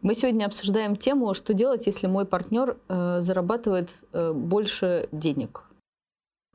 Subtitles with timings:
[0.00, 5.64] Мы сегодня обсуждаем тему, что делать, если мой партнер э, зарабатывает э, больше денег.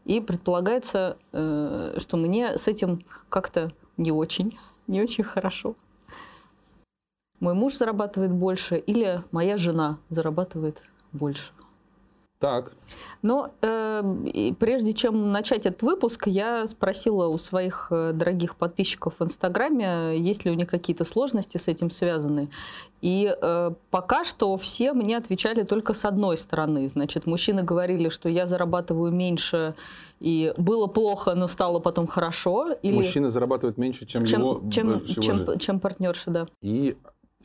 [0.06, 5.76] И предполагается, э, что мне с этим как-то не очень, не очень хорошо.
[7.42, 10.82] Мой муж зарабатывает больше или моя жена зарабатывает
[11.12, 11.52] больше.
[12.44, 12.74] Так.
[13.22, 19.24] Но э, прежде чем начать этот выпуск, я спросила у своих э, дорогих подписчиков в
[19.24, 22.50] Инстаграме, есть ли у них какие-то сложности с этим связаны.
[23.02, 26.90] И э, пока что все мне отвечали только с одной стороны.
[26.90, 29.76] Значит, мужчины говорили, что я зарабатываю меньше,
[30.20, 32.74] и было плохо, но стало потом хорошо.
[32.82, 32.96] Или...
[32.96, 36.48] Мужчина зарабатывает меньше, чем, чем его чем, чем, чем партнерша, да.
[36.62, 36.98] И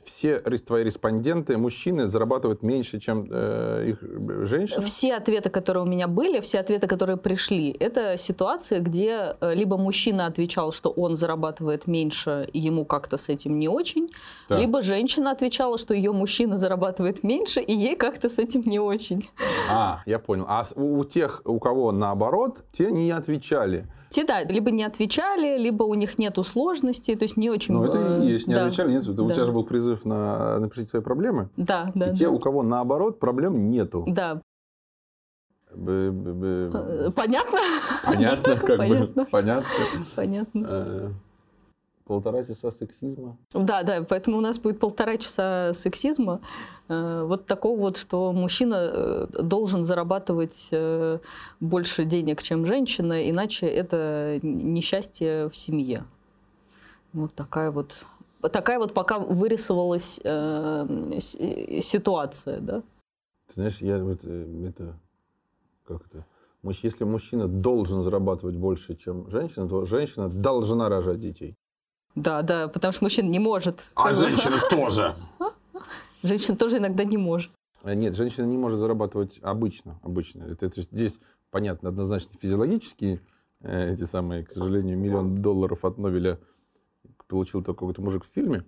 [0.05, 3.99] все твои респонденты, мужчины, зарабатывают меньше, чем э, их
[4.47, 4.85] женщины?
[4.85, 9.77] Все ответы, которые у меня были, все ответы, которые пришли, это ситуации, где э, либо
[9.77, 14.11] мужчина отвечал, что он зарабатывает меньше, и ему как-то с этим не очень,
[14.49, 14.59] да.
[14.59, 19.29] либо женщина отвечала, что ее мужчина зарабатывает меньше, и ей как-то с этим не очень.
[19.71, 20.47] А, я понял.
[20.49, 23.87] А у тех, у кого наоборот, те не отвечали.
[24.11, 27.75] Те, да, либо не отвечали, либо у них нет сложностей, то есть не очень...
[27.75, 28.65] Ну, это и есть, не да.
[28.65, 29.05] отвечали, нет.
[29.15, 29.23] Да.
[29.23, 31.51] У тебя же был призыв на напишите свои проблемы.
[31.57, 32.11] Да, да.
[32.11, 34.05] И те, у кого наоборот проблем нету.
[34.09, 34.41] Да.
[35.71, 37.59] Понятно?
[38.07, 39.27] Понятно, как бы.
[39.31, 39.65] Понятно.
[40.17, 41.15] Понятно.
[42.09, 43.37] Э, полтора часа сексизма.
[43.53, 46.41] Да, да, поэтому у нас будет полтора часа сексизма.
[46.89, 50.71] Э, вот такого вот, что мужчина э, должен зарабатывать
[51.61, 56.05] больше денег, чем женщина, иначе это несчастье в семье.
[57.13, 57.99] Вот такая вот
[58.53, 62.83] такая вот пока вырисовалась э, ситуация, да.
[63.49, 64.99] Ты знаешь, я вот э, это
[65.85, 66.25] как это
[66.63, 71.57] если мужчина должен зарабатывать больше, чем женщина, то женщина должна рожать детей.
[72.15, 73.87] Да, да, потому что мужчина не может.
[73.95, 75.15] А женщина тоже.
[76.23, 77.53] Женщина тоже иногда не может.
[77.83, 80.01] А нет, женщина не может зарабатывать обычно.
[80.03, 80.43] обычно.
[80.45, 81.21] Это, это здесь,
[81.51, 83.21] понятно, однозначно физиологические
[83.61, 86.41] э, эти самые, к сожалению, миллион долларов от Нобеля
[87.29, 88.65] получил только какой-то мужик в фильме.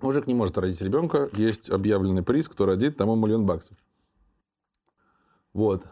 [0.00, 3.76] Мужик не может родить ребенка, есть объявленный приз, кто родит, тому миллион баксов.
[5.52, 5.84] Вот.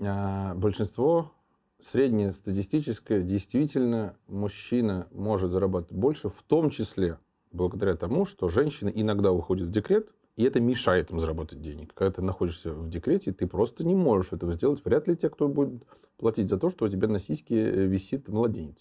[0.00, 1.32] А большинство
[1.80, 7.18] среднее статистическое, действительно, мужчина может зарабатывать больше, в том числе
[7.52, 11.92] благодаря тому, что женщина иногда уходит в декрет, и это мешает им заработать денег.
[11.94, 14.84] Когда ты находишься в декрете, ты просто не можешь этого сделать.
[14.84, 15.82] Вряд ли те, кто будет
[16.16, 18.76] платить за то, что у тебя на сиське э, висит младенец.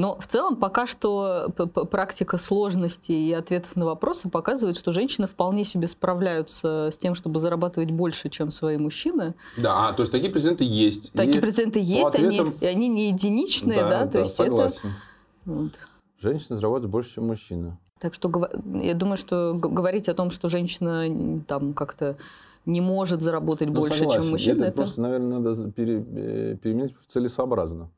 [0.00, 1.50] Но в целом пока что
[1.90, 7.38] практика сложности и ответов на вопросы показывает, что женщины вполне себе справляются с тем, чтобы
[7.38, 9.34] зарабатывать больше, чем свои мужчины.
[9.58, 11.12] Да, а, то есть такие президенты есть.
[11.12, 12.54] Такие и президенты есть, ответам...
[12.62, 14.88] они, они не единичные, да, да, то да, есть согласен.
[14.88, 15.52] это...
[15.52, 15.72] Вот.
[16.18, 17.76] Женщины зарабатывают больше, чем мужчины.
[17.98, 18.48] Так что
[18.80, 22.16] я думаю, что говорить о том, что женщина там как-то
[22.64, 24.22] не может заработать ну, больше, согласен.
[24.22, 27.90] чем мужчина, это, это просто, наверное, надо пере, э, переменить в целесообразно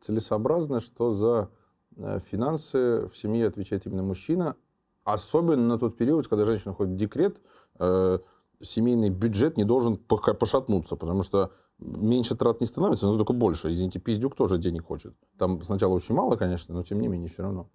[0.00, 1.50] целесообразно, что за
[1.96, 4.56] э, финансы в семье отвечает именно мужчина,
[5.04, 7.40] особенно на тот период, когда женщина ходит в декрет,
[7.78, 8.18] э,
[8.62, 13.70] семейный бюджет не должен пошатнуться, потому что меньше трат не становится, но только больше.
[13.70, 15.14] Извините, пиздюк тоже денег хочет.
[15.38, 17.68] Там сначала очень мало, конечно, но тем не менее все равно.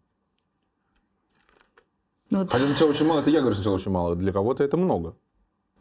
[2.29, 2.51] Ну, вот.
[2.51, 5.15] Хотя сначала очень мало, это я говорю сначала очень мало, для кого-то это много.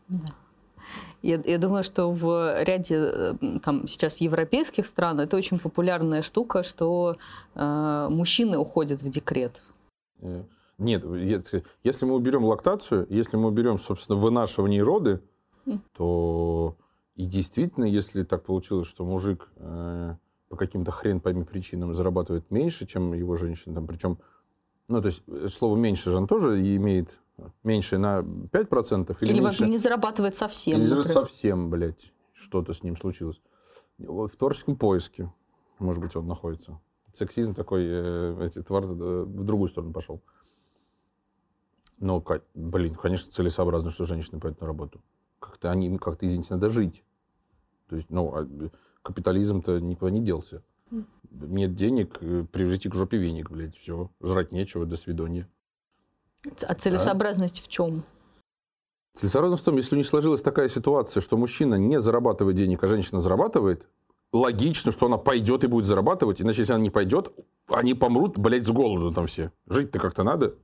[0.09, 0.35] Да.
[1.25, 6.63] Я, я думаю, что в ряде э, там, сейчас европейских стран это очень популярная штука,
[6.63, 7.17] что
[7.55, 9.63] э, мужчины уходят в декрет.
[10.21, 10.43] Э,
[10.77, 11.03] нет,
[11.83, 15.23] если мы уберем лактацию, если мы уберем, собственно, вынашивание роды,
[15.65, 15.81] mm.
[15.97, 16.77] то
[17.17, 20.17] и действительно, если так получилось, что мужик э,
[20.51, 24.19] по каким-то хрен пойми причинам зарабатывает меньше, чем его женщина, там, причем,
[24.89, 27.19] ну, то есть э, слово меньше же он тоже имеет
[27.63, 29.45] меньше на 5% или, или меньше...
[29.45, 30.75] вообще не зарабатывает совсем.
[30.75, 33.41] Или не зарабатывает совсем, блядь, что-то с ним случилось.
[33.99, 35.33] В творческом поиске,
[35.79, 36.81] может быть, он находится.
[37.13, 40.21] Сексизм такой, э, эти тварь в другую сторону пошел.
[41.99, 42.25] Но,
[42.55, 45.01] блин, конечно, целесообразно, что женщины пойдут на работу.
[45.39, 47.05] Как-то они, как-то, извините, надо жить.
[47.89, 48.49] То есть, ну, а
[49.03, 50.63] капитализм-то никуда не делся.
[51.31, 54.11] Нет денег, э, привезите к жопе веник, блядь, все.
[54.21, 55.49] Жрать нечего, до свидания.
[56.63, 57.63] А целесообразность а?
[57.65, 58.05] в чем?
[59.17, 62.89] Целесообразность в том, если у них сложилась такая ситуация, что мужчина не зарабатывает денег, а
[62.89, 63.89] женщина зарабатывает,
[64.33, 67.33] логично, что она пойдет и будет зарабатывать, иначе если она не пойдет,
[67.69, 69.53] они помрут, блядь, с голоду там все.
[69.69, 70.55] Жить-то как-то надо.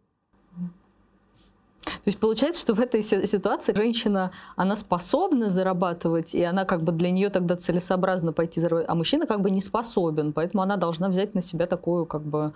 [1.85, 6.93] То есть получается, что в этой ситуации женщина, она способна зарабатывать, и она как бы
[6.93, 11.09] для нее тогда целесообразно пойти зарабатывать, а мужчина как бы не способен, поэтому она должна
[11.09, 12.53] взять на себя такую как бы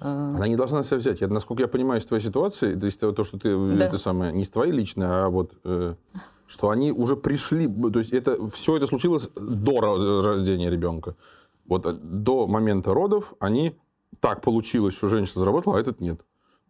[0.00, 1.20] Она не должна на себя взять.
[1.20, 3.84] Я, насколько я понимаю из твоей ситуации, то есть то, что ты Да.
[3.86, 5.94] это самое, не с твоей личной, а вот э,
[6.46, 11.16] что они уже пришли, то есть это все это случилось до ро- рождения ребенка.
[11.66, 13.76] Вот э, до момента родов они
[14.20, 16.20] так получилось, что женщина заработала, а этот нет.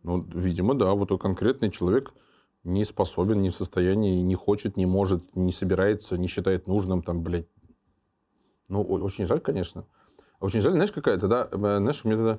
[0.03, 2.13] Ну, видимо, да, вот конкретный человек
[2.63, 7.23] не способен, не в состоянии, не хочет, не может, не собирается, не считает нужным, там,
[7.23, 7.47] блядь.
[8.69, 9.85] Ну, очень жаль, конечно.
[10.41, 12.39] Очень жаль, знаешь, какая тогда, э, знаешь, у меня тогда,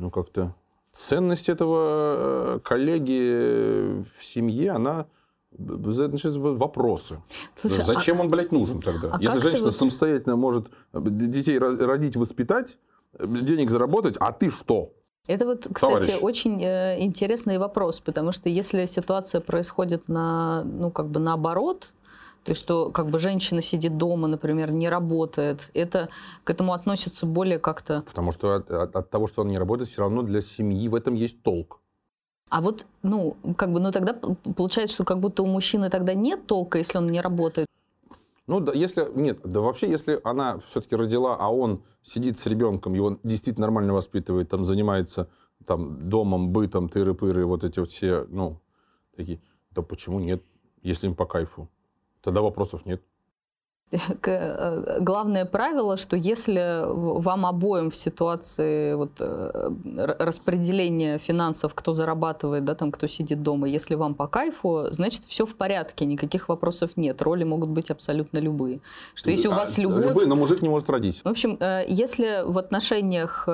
[0.00, 0.54] ну, как-то
[0.94, 5.06] ценность этого э, коллеги в семье, она
[5.52, 7.20] б- значит, вопросы.
[7.60, 9.10] Слушай, а- Зачем он, блядь, нужен тогда?
[9.12, 12.78] а Если женщина вот- самостоятельно может э, детей родить, воспитать,
[13.18, 14.92] э, денег заработать, а ты что?
[15.26, 16.18] Это вот, кстати, Товарищ.
[16.22, 21.92] очень э, интересный вопрос, потому что если ситуация происходит на, ну, как бы наоборот,
[22.44, 26.08] то есть что как бы женщина сидит дома, например, не работает, это
[26.44, 28.02] к этому относится более как-то.
[28.02, 30.94] Потому что от, от- от того, что он не работает, все равно для семьи в
[30.94, 31.80] этом есть толк.
[32.48, 34.14] А вот, ну, как бы, ну тогда
[34.56, 37.66] получается, что как будто у мужчины тогда нет толка, если он не работает.
[38.46, 39.06] Ну, да, если...
[39.14, 43.94] Нет, да вообще, если она все-таки родила, а он сидит с ребенком, его действительно нормально
[43.94, 45.28] воспитывает, там, занимается
[45.64, 48.60] там, домом, бытом, тыры-пыры, вот эти вот все, ну,
[49.14, 49.40] такие,
[49.70, 50.42] да почему нет,
[50.82, 51.68] если им по кайфу?
[52.22, 53.02] Тогда вопросов нет.
[54.26, 59.70] Э, Главное правило, что если вам обоим в ситуации вот, э,
[60.18, 65.44] распределения финансов, кто зарабатывает, да, там, кто сидит дома, если вам по кайфу, значит, все
[65.44, 67.22] в порядке, никаких вопросов нет.
[67.22, 68.80] Роли могут быть абсолютно любые.
[69.14, 70.06] Что если у А, вас любовь...
[70.06, 71.20] любые, но мужик не может родить.
[71.24, 73.48] В общем, э, если в отношениях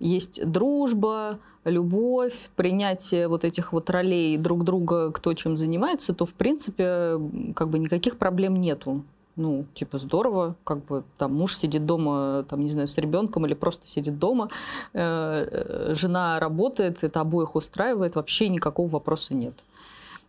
[0.00, 6.34] есть дружба, любовь, принятие вот этих вот ролей друг друга, кто чем занимается, то, в
[6.34, 7.20] принципе,
[7.54, 9.04] как бы никаких проблем нету.
[9.36, 13.54] Ну, типа, здорово, как бы там муж сидит дома, там, не знаю, с ребенком или
[13.54, 14.50] просто сидит дома,
[14.92, 19.54] э, э, жена работает, это обоих устраивает, вообще никакого вопроса нет.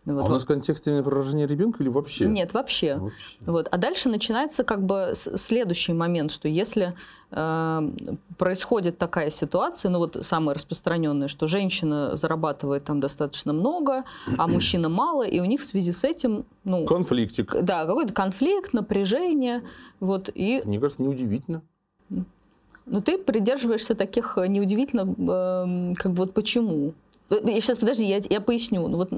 [0.06, 0.24] Вот.
[0.24, 2.26] А у нас контекст именно про рождение ребенка или вообще?
[2.26, 2.96] Нет, вообще.
[2.96, 3.36] Вообще.
[3.40, 3.68] Вот.
[3.70, 6.94] А дальше начинается как бы следующий момент, что если
[7.30, 7.90] э,
[8.36, 14.04] происходит такая ситуация, ну вот самая распространенная, что женщина зарабатывает там достаточно много,
[14.36, 17.54] а мужчина мало, и у них в связи с этим, ну, Конфликтик.
[17.62, 19.62] да, какой-то конфликт, напряжение,
[20.00, 21.62] вот, и, Мне кажется, неудивительно.
[22.10, 26.92] ну, ты придерживаешься таких э, неудивительно, эм, как бы вот почему.
[27.34, 28.88] Э, Я сейчас, подожди, я, я поясню.
[28.88, 29.10] Ну, вот,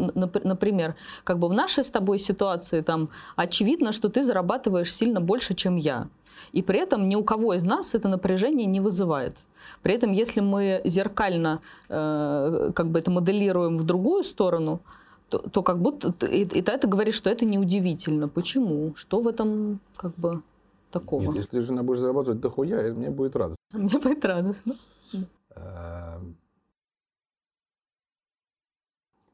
[0.45, 5.55] например, как бы в нашей с тобой ситуации там очевидно, что ты зарабатываешь сильно больше,
[5.55, 6.09] чем я.
[6.53, 9.47] И при этом ни у кого из нас это напряжение не вызывает.
[9.83, 14.81] При этом, если мы зеркально э, как бы это моделируем в другую сторону,
[15.29, 18.29] то, то как будто и, и ты говоришь, что это неудивительно.
[18.29, 18.93] Почему?
[18.97, 20.43] Что в этом как бы
[20.91, 21.23] такого?
[21.23, 23.57] Нет, если жена будет зарабатывать дохуя, мне будет радостно.
[23.73, 24.75] Мне будет радостно.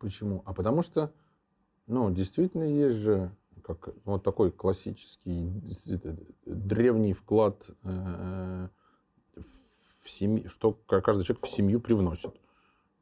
[0.03, 0.43] Почему?
[0.45, 1.13] А потому что,
[1.87, 3.31] ну, действительно есть же
[3.65, 5.49] как вот такой классический
[5.87, 8.69] д- древний вклад э,
[9.37, 12.35] в семью, что ка- каждый человек в семью привносит.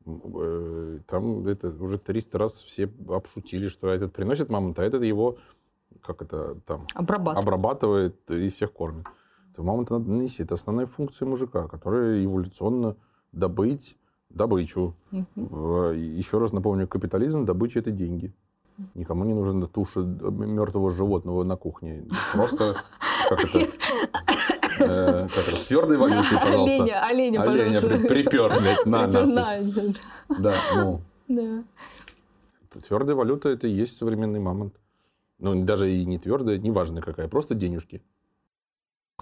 [0.07, 5.39] Э, Там это уже 300 раз все обшутили, что этот приносит мамонт, а этот его,
[6.03, 7.43] как это там, Обрабатывать.
[7.45, 9.07] обрабатывает и всех кормит.
[9.57, 10.43] То мамонта надо нанести.
[10.43, 12.97] Это основная функция мужика, которая эволюционно
[13.33, 13.97] добыть
[14.31, 14.95] добычу.
[15.37, 18.33] В- Еще раз напомню, капитализм, добыча– это деньги.
[18.95, 22.05] Никому не нужна туша мертвого животного на кухне.
[22.33, 22.77] Просто
[23.29, 26.77] как это, э, как это в твердой валюте, пожалуйста.
[26.83, 27.89] Оленя, оленя, Оленя пожалуйста.
[27.89, 29.61] при- припер, блядь, на, на,
[30.39, 31.65] Да, ну, да.
[32.81, 34.75] твердая валюта– это и есть современный мамонт.
[35.39, 38.03] Ну, даже и не твердая, неважно какая, просто денежки.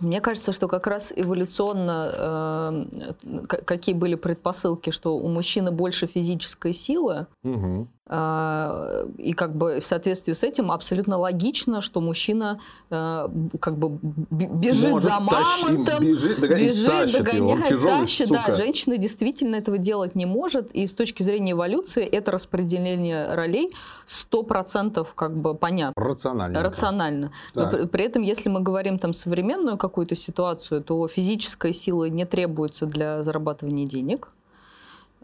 [0.00, 2.86] Мне кажется, что как раз эволюционно
[3.24, 7.88] э, какие были предпосылки, что у мужчины больше физической силы, Мгм.
[8.10, 12.58] э, и как бы в соответствии с этим абсолютно логично, что мужчина
[12.90, 13.28] э,
[13.60, 13.98] как бы
[14.30, 17.48] бежит Может, за тащи- мамонтом, бежит, догоняет, бежит, тащит его.
[17.52, 18.28] Он догоняет, тяжелый, тащит.
[18.28, 18.44] сука.
[18.46, 20.70] Да, женщина действительно этого делать не может.
[20.72, 23.72] И с точки зрения эволюции это распределение ролей
[24.06, 25.92] 100% как бы понятно.
[26.02, 26.62] Рационально.
[26.62, 27.32] Рационально.
[27.54, 27.70] Но Так.
[27.72, 32.86] при, при этом, если мы говорим там современную какую-то ситуацию, то физическая сила не требуется
[32.86, 34.30] для зарабатывания денег.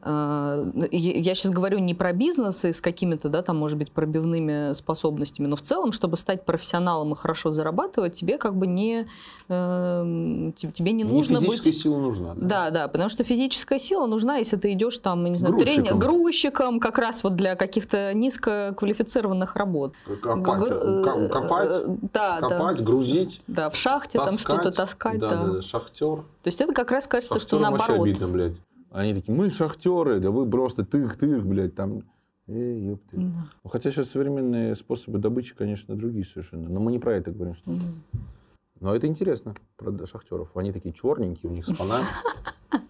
[0.07, 3.91] А, я- Я сейчас говорю не про бизнес и с какими-то, да, там, может быть,
[3.91, 9.07] пробивными способностями, но в целом, чтобы стать профессионалом и хорошо зарабатывать, тебе как бы не,
[9.49, 11.81] эм, те- тебе не Не нужно физическая быть...
[11.81, 12.35] сила нужна.
[12.37, 15.99] Да, да, потому что физическая сила нужна, если ты идешь там, не знаю, Грузчиком.
[15.99, 19.95] грузчиком, как раз вот для каких-то низкоквалифицированных работ.
[20.23, 22.85] Копать, Гр- ка- копать, э, да, копать, да.
[22.85, 24.41] грузить, Да, в шахте там таскать.
[24.41, 25.19] что-то таскать.
[25.19, 26.17] Да, Да, да, да, шахтер.
[26.17, 28.07] То есть это как раз кажется, что Шахтерам вообще наоборот.
[28.09, 28.53] обидно, блядь.
[28.95, 32.05] Они такие, мы шахтеры, да вы просто тык-тык, блядь, там.
[32.47, 33.17] Эй, ёпты.
[33.17, 33.45] Да.
[33.65, 36.69] Ну, Хотя сейчас современные способы добычи, конечно, другие совершенно.
[36.69, 37.57] Но мы не про это говорим.
[37.65, 38.05] Мгм.
[38.79, 40.57] Но это интересно про шахтеров.
[40.57, 42.03] Они такие черненькие, у них спина.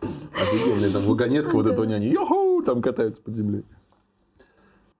[0.00, 2.06] Офигенная там вагонетка вот эта у няни.
[2.06, 2.62] Йоху!
[2.62, 3.64] Там катаются под землей.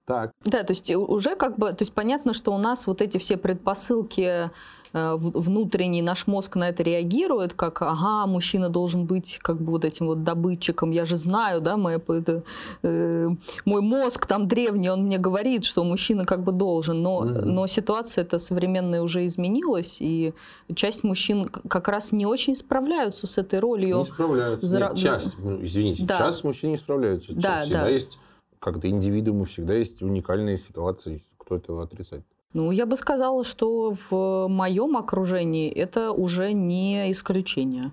[0.05, 0.31] Так.
[0.45, 3.17] Да, то есть у- уже как бы, то есть понятно, что у нас вот эти
[3.17, 4.51] все предпосылки
[4.95, 9.85] э, внутренний наш мозг на это реагирует, как, ага, мужчина должен быть как бы вот
[9.85, 12.43] этим вот добытчиком, я же знаю, да, моя, это,
[12.83, 13.29] э,
[13.65, 17.55] мой мозг там древний, он мне говорит, что мужчина как бы должен, но, Мгм.
[17.55, 20.33] но ситуация эта современная уже изменилась, и
[20.75, 23.97] часть мужчин как раз не очень справляются с этой ролью.
[23.97, 24.67] Не справляются.
[24.67, 26.17] зара- Нет, часть, ну, извините, Да.
[26.19, 27.33] часть мужчин не справляются.
[27.33, 27.89] Да, всегда да.
[27.89, 28.19] есть
[28.63, 31.21] как-то индивидуумы, всегда есть уникальные ситуации.
[31.37, 32.23] Кто этого отрицает?
[32.53, 37.91] Ну, я бы сказала, что в моем окружении это уже не исключение.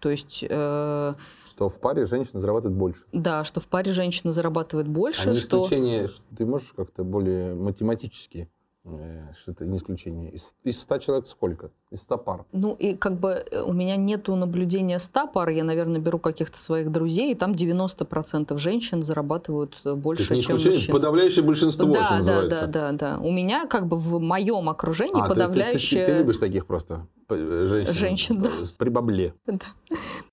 [0.00, 1.14] То есть, э,
[1.46, 3.04] Что в паре женщина зарабатывает больше.
[3.12, 5.62] да, что в паре женщина зарабатывает больше, а не что...
[5.62, 8.48] исключение, что ты можешь как-то более математически,
[8.84, 10.30] это не исключение.
[10.32, 11.70] Из, из 100 человек сколько?
[11.90, 12.44] Из 100 пар.
[12.52, 16.58] Ну, и как бы э, у меня нету наблюдения 100 пар, я, наверное, беру каких-то
[16.58, 20.92] своих друзей, и там 90% женщин зарабатывают э, То больше, есть не чем мужчин.
[20.92, 22.66] подавляющее большинство, что да, да, называется.
[22.66, 23.18] да, да, да.
[23.20, 26.06] У меня как бы в моем окружении А, ты- ты- ты- подавляющее...
[26.06, 27.94] Ты, любишь таких просто э, женщин?
[27.94, 28.50] Женщин, да.
[28.60, 29.34] э, С прибабле.
[29.46, 29.58] Да.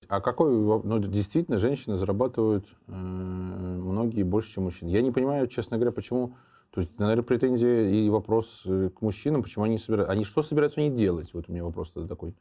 [0.07, 4.89] А какой, ну, действительно, женщины зарабатывают э, многие больше, чем мужчины.
[4.89, 6.33] Я не понимаю, честно говоря, почему...
[6.71, 10.11] То есть, наверное, претензия и вопрос э, к мужчинам, почему они собираются...
[10.11, 11.33] Они что собираются они делать?
[11.33, 12.35] Вот у меня вопрос такой.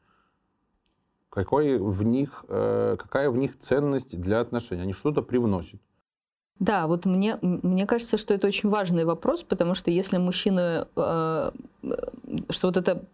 [1.30, 4.82] Какой в них, э, какая в них ценность для отношений?
[4.82, 5.80] Они что-то привносят.
[6.58, 11.50] Да, вот мне, мне кажется, что это очень важный вопрос, потому что если мужчины, э,
[11.82, 11.90] э,
[12.50, 13.04] что вот это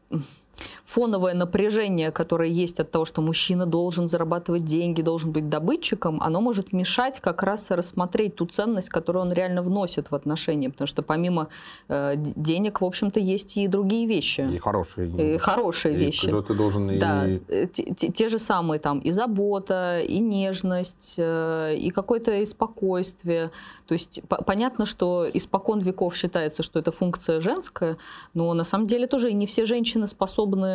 [0.84, 6.40] фоновое напряжение, которое есть от того, что мужчина должен зарабатывать деньги, должен быть добытчиком, оно
[6.42, 11.02] может мешать как раз рассмотреть ту ценность, которую он реально вносит в отношения, потому что
[11.02, 11.48] помимо
[11.88, 15.34] э, денег, в общем-то, есть и другие вещи, И хорошие.
[15.34, 16.28] и хорошие И вещи.
[16.42, 21.14] ты должен и- Да, э, те, те- те же самые там и забота, и нежность,
[21.16, 23.50] э, и какое-то и спокойствие.
[23.86, 27.96] То есть по- понятно, что испокон веков считается, что это функция женская,
[28.34, 30.73] но на самом деле тоже и не все женщины способны,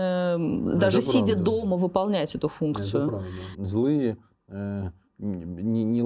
[0.77, 1.44] даже это сидя правда.
[1.44, 3.10] дома, выполнять эту Это функцию.
[3.10, 3.27] правда.
[3.58, 6.01] Злые, э, не, не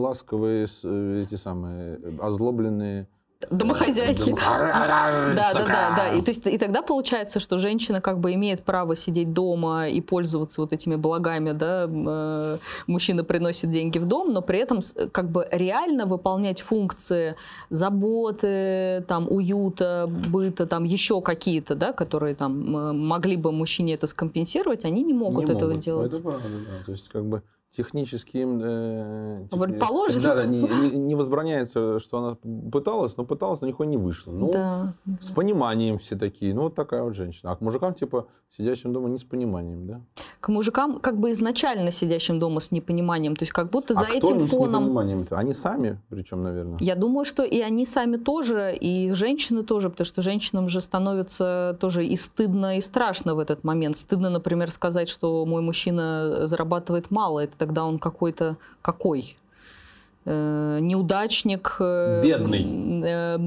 [0.84, 3.08] э, эти самые, э, озлобленные.
[3.50, 4.32] Домохозяйки.
[4.32, 6.08] Да, да, да, да.
[6.14, 10.02] И, то есть, и тогда получается, что женщина как бы имеет право сидеть дома и
[10.02, 12.58] пользоваться вот этими благами, да, э,
[12.88, 17.36] мужчина приносит деньги в дом, но при этом с- как бы реально выполнять функции
[17.70, 24.86] заботы, там, уюта, быта, там, еще какие-то, да, которые там могли бы мужчине это скомпенсировать,
[24.86, 25.84] они не могут Не этого могут.
[25.86, 26.14] делать.
[26.14, 26.86] Это правда, да.
[26.86, 27.42] То есть, как бы
[27.76, 28.60] технически им...
[28.64, 30.22] э, А Вроде тех- положено.
[30.24, 32.38] Да, да, не, не- не возбраняется, что она
[32.72, 34.32] пыталась, но пыталась, но нихуя не вышло.
[34.32, 34.94] Ну, Да.
[35.20, 36.54] с пониманием все такие.
[36.54, 37.52] Ну, вот такая вот женщина.
[37.52, 40.02] А к мужикам, типа, сидящим дома не с пониманием, да?
[40.40, 44.06] К мужикам как бы изначально сидящим дома с непониманием, то есть как будто за а
[44.06, 44.84] кто этим им с фоном...
[44.84, 45.38] непониманием-то?
[45.38, 46.78] Они сами, причем, наверное.
[46.80, 51.76] Я думаю, что и они сами тоже, и женщины тоже, потому что женщинам же становится
[51.80, 53.98] тоже и стыдно, и страшно в этот момент.
[53.98, 59.38] Стыдно, например, сказать, что мой мужчина зарабатывает мало, это тогда он какой-то какой?
[60.26, 61.76] Э, неудачник.
[61.80, 62.66] э, Бедный.
[63.06, 63.38] э,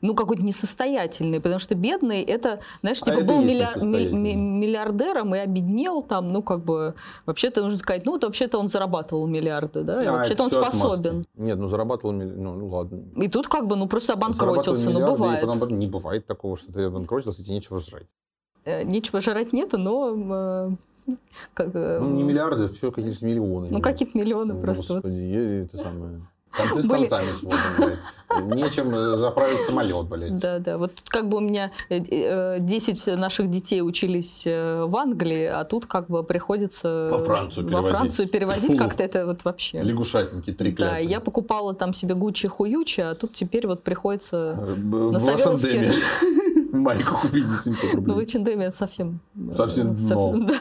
[0.00, 5.38] ну, какой-то несостоятельный, потому что бедный это, знаешь, А типа это был миллиар- миллиардером и
[5.38, 6.94] обеднел там, ну, как бы,
[7.26, 10.76] вообще-то нужно сказать, ну, вот вообще-то он зарабатывал миллиарды, да, и А, вообще-то он отмазки.
[10.76, 11.26] способен.
[11.36, 13.02] Нет, ну зарабатывал, ну, ну ладно.
[13.22, 15.42] И тут как бы, ну, просто обанкротился, ну, бывает.
[15.42, 18.06] И потом не бывает такого, что ты обанкротился, и тебе нечего жрать.
[18.64, 20.72] Нечего жрать нету, но...
[21.54, 23.68] как, э, Ну, не миллиарды, все какие-то миллионы.
[23.70, 24.94] Ну, какие-то миллионы просто.
[24.94, 25.02] вот.
[25.04, 26.20] Господи, это самое...
[26.50, 27.28] Концы с концами
[27.78, 28.56] блядь.
[28.56, 30.38] Нечем э, заправить самолет, блядь.
[30.38, 30.78] Да, да.
[30.78, 35.64] Вот тут как бы у меня э, э, 10 наших детей учились в Англии, а
[35.64, 37.96] тут как бы приходится Во Францию во перевозить.
[37.96, 39.82] Францию перевозить как-то это вот вообще.
[39.82, 44.54] Лягушатники, три Да, я покупала там себе Гуччи-хуючи, а тут теперь вот приходится...
[44.76, 45.88] На В Савеловске.
[45.88, 46.37] H&M
[46.72, 48.26] майку купить за 700 Ну, в рублей.
[48.26, 49.20] H&M совсем...
[49.50, 50.46] э, Совсем дно.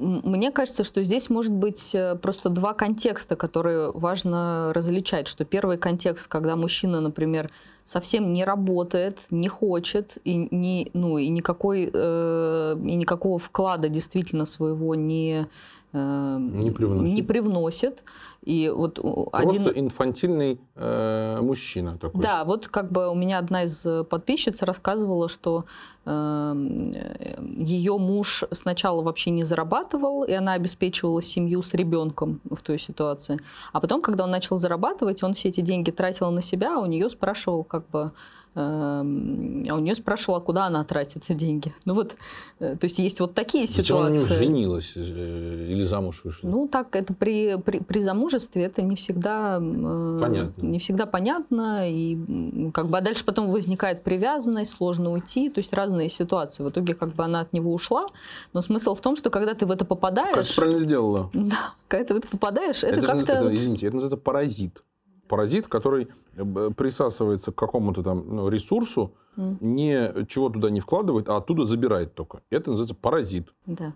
[0.00, 5.28] Мне кажется, что здесь может быть э, просто два контекста, которые важно различать.
[5.28, 7.50] Что первый контекст, когда мужчина, например,
[7.84, 14.46] совсем не работает, не хочет и, не, ну, и, никакой, э, и никакого вклада действительно
[14.46, 15.46] своего не,
[15.92, 17.14] Не привносит.
[17.14, 18.04] не привносит.
[18.44, 19.86] И вот Просто один...
[19.86, 22.22] инфантильный э, мужчина такой.
[22.22, 25.64] Да, вот как бы у меня одна из э, подписчиц рассказывала, что
[26.06, 33.38] ее муж сначала вообще не зарабатывал, и она обеспечивала семью с ребенком в той ситуации.
[33.74, 36.86] А потом, когда он начал зарабатывать, он все эти деньги тратил на себя, а у
[36.86, 38.12] нее спрашивал, как бы, эм,
[38.54, 41.72] а у нее спрашивал, а куда она тратит эти деньги.
[41.84, 42.16] Ну вот,
[42.58, 44.44] э, то есть есть вот такие Зачем она не ситуации.
[44.44, 46.48] женилась э, или замуж вышла?
[46.48, 50.62] Ну, так это при, при, при замужестве это не всегда э, Понятно.
[50.62, 51.90] не всегда понятно.
[51.90, 55.50] И как бы а дальше потом возникает привязанность, сложно уйти.
[55.50, 56.62] То есть разные ситуации.
[56.62, 58.06] В итоге как бы она от него ушла.
[58.52, 61.30] Но смысл в том, что когда ты в это попадаешь, Кажется, правильно сделала.
[61.34, 63.32] да, когда ты в это попадаешь, это, же как-то...
[63.32, 64.82] это, извините, это называется паразит.
[65.28, 69.56] Паразит, который э, присасывается к какому-то там ну, ресурсу, М.
[69.60, 72.40] ничего туда не вкладывает, а оттуда забирает только.
[72.50, 73.52] Это называется паразит.
[73.66, 73.92] Да.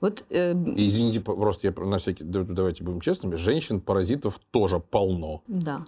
[0.00, 5.42] Вот э, И извините, просто я на всякий, да- давайте будем честными, женщин-паразитов тоже полно.
[5.46, 5.86] да.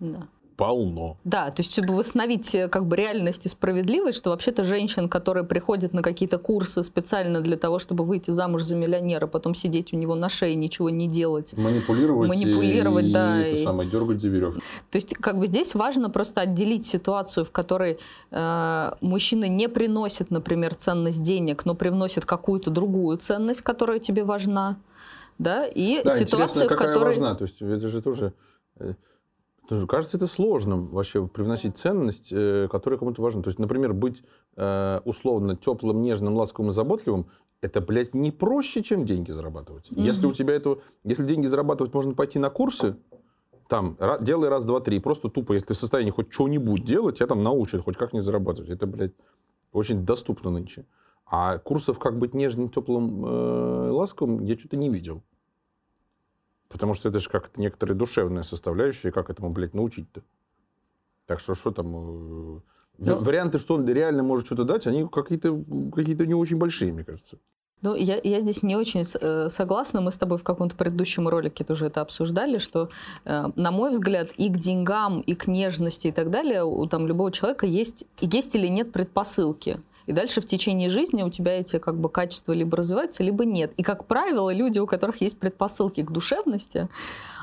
[0.00, 0.26] Да.
[0.56, 1.16] Полно.
[1.24, 5.44] Да, то есть, чтобы восстановить э, как бы реальность и справедливость, что вообще-то женщин, которые
[5.44, 9.96] приходят на какие-то курсы специально для того, чтобы выйти замуж за миллионера, потом сидеть у
[9.96, 11.54] него на шее, ничего не делать.
[11.56, 14.60] Манипулировать, Манипулировать, и, да, это и- самое, дергать за веревки.
[14.90, 17.98] То есть, как бы здесь важно просто отделить ситуацию, в которой
[18.30, 24.76] э, мужчина не приносит, например, ценность денег, но привносит какую-то другую ценность, которая тебе важна,
[25.38, 27.06] да, и Да, интересно, в какая которой...
[27.06, 27.34] важна.
[27.34, 28.34] То есть это же тоже...
[29.86, 33.42] кажется, это сложным вообще привносить ценность, э, которая кому-то важна.
[33.42, 34.22] То есть, например, быть
[34.56, 37.26] э, условно теплым, нежным, ласковым и заботливым,
[37.60, 39.90] это, блядь, не проще, чем деньги зарабатывать.
[39.90, 40.02] Мгм.
[40.02, 40.80] Если у тебя этого...
[41.02, 42.96] Если деньги зарабатывать можно пойти на курсы,
[43.68, 45.00] там, делай раз, два, три.
[45.00, 48.70] Просто тупо, если ты в состоянии хоть что-нибудь делать, тебя там научат хоть как-нибудь зарабатывать.
[48.70, 49.14] Это, блядь,
[49.72, 50.84] очень доступно нынче.
[51.26, 55.22] А курсов, как быть нежным, теплым, э, ласковым, я что-то не видел.
[56.74, 60.22] Потому что это же как-то некоторая душевная составляющая, как этому, блядь, научить-то.
[61.26, 61.86] Так что что там...
[61.86, 62.60] э,
[62.98, 65.56] Ну- Варианты, что он реально может что-то дать, они какие-то
[65.94, 67.36] какие не очень большие, мне кажется.
[67.82, 70.00] Ну, я, я здесь не очень э, согласна.
[70.00, 72.88] Мы с тобой в каком-то предыдущем ролике тоже это обсуждали, что,
[73.24, 77.06] э, на мой взгляд, и к деньгам, и к нежности и так далее у там,
[77.06, 79.80] любого человека есть, есть или нет предпосылки.
[80.06, 83.72] И дальше в течение жизни у тебя эти как бы качества либо развиваются, либо нет.
[83.76, 86.88] И, как правило, люди, у которых есть предпосылки к душевности,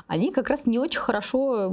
[0.06, 1.72] они как раз не очень хорошо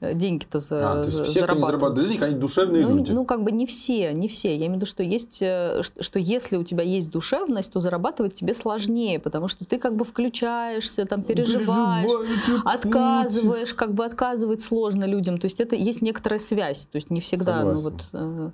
[0.00, 1.66] э, деньги-то за, А, то есть за- все, кто не зарабатывают.
[1.96, 3.12] зарабатывают денег, они душевные Ну, люди.
[3.12, 4.50] ну, как бы не все, не все.
[4.50, 8.34] Я имею в виду, что есть, э, что если у тебя есть душевность, то зарабатывать
[8.34, 14.62] тебе сложнее, потому что ты как бы включаешься, там переживаешь, Переживаете отказываешь, как бы отказывать
[14.62, 15.38] сложно людям.
[15.38, 17.82] То есть это есть некоторая связь, то есть не всегда, ну Согласен.
[17.82, 18.04] вот.
[18.12, 18.50] э, э,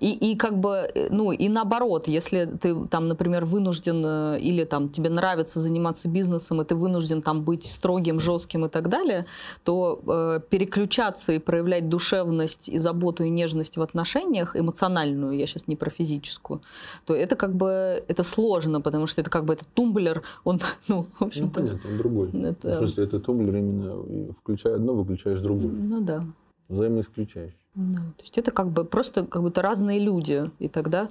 [0.00, 4.64] И, и как бы, э, ну и наоборот, если ты там, например, вынужден э, или
[4.64, 9.26] там тебе нравится заниматься бизнесом, и ты вынужден там быть строгим, жестким и так далее,
[9.64, 15.68] то э, переключаться и проявлять душевность и заботу и нежность в отношениях, эмоциональную, я сейчас
[15.68, 16.62] не про физическую,
[17.04, 21.02] то это как бы это сложно, потому что это как бы этот тумблер, он, ну,
[21.02, 22.28] в Ну, общем-то, понятно, он другой.
[22.32, 25.68] это- В смысле, это тумблер именно включая одно, выключаешь другое.
[25.68, 26.24] ну да.
[26.68, 27.56] Взаимоисключающий.
[27.74, 31.08] Да, то есть это как бы просто как будто разные люди, и тогда...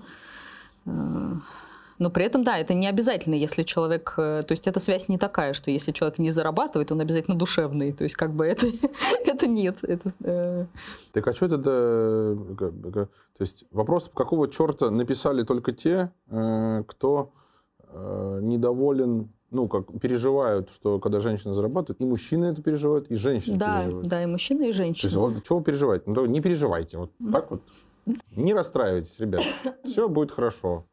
[0.85, 0.89] э,
[1.99, 4.13] Но при этом, да, это не обязательно, если человек...
[4.17, 7.91] э, То есть эта связь не такая, что если человек не зарабатывает, он обязательно душевный.
[7.91, 8.67] То есть как бы это,
[9.25, 9.77] это нет.
[9.81, 10.65] Это, э,
[11.13, 11.57] Так а что это...
[11.57, 17.31] да, То есть вопрос, какого черта написали только те, э, кто
[18.41, 23.81] недоволен, ну, как переживают, что когда женщина зарабатывает, и мужчины это переживают, и женщины Да,
[23.81, 24.07] переживают.
[24.07, 26.03] да, и мужчина, и То есть вот чего вы переживаете?
[26.07, 26.97] Ну, не переживайте.
[26.97, 27.61] Вот так вот.
[28.35, 29.43] Не расстраивайтесь, ребят.
[29.83, 30.85] Все будет хорошо.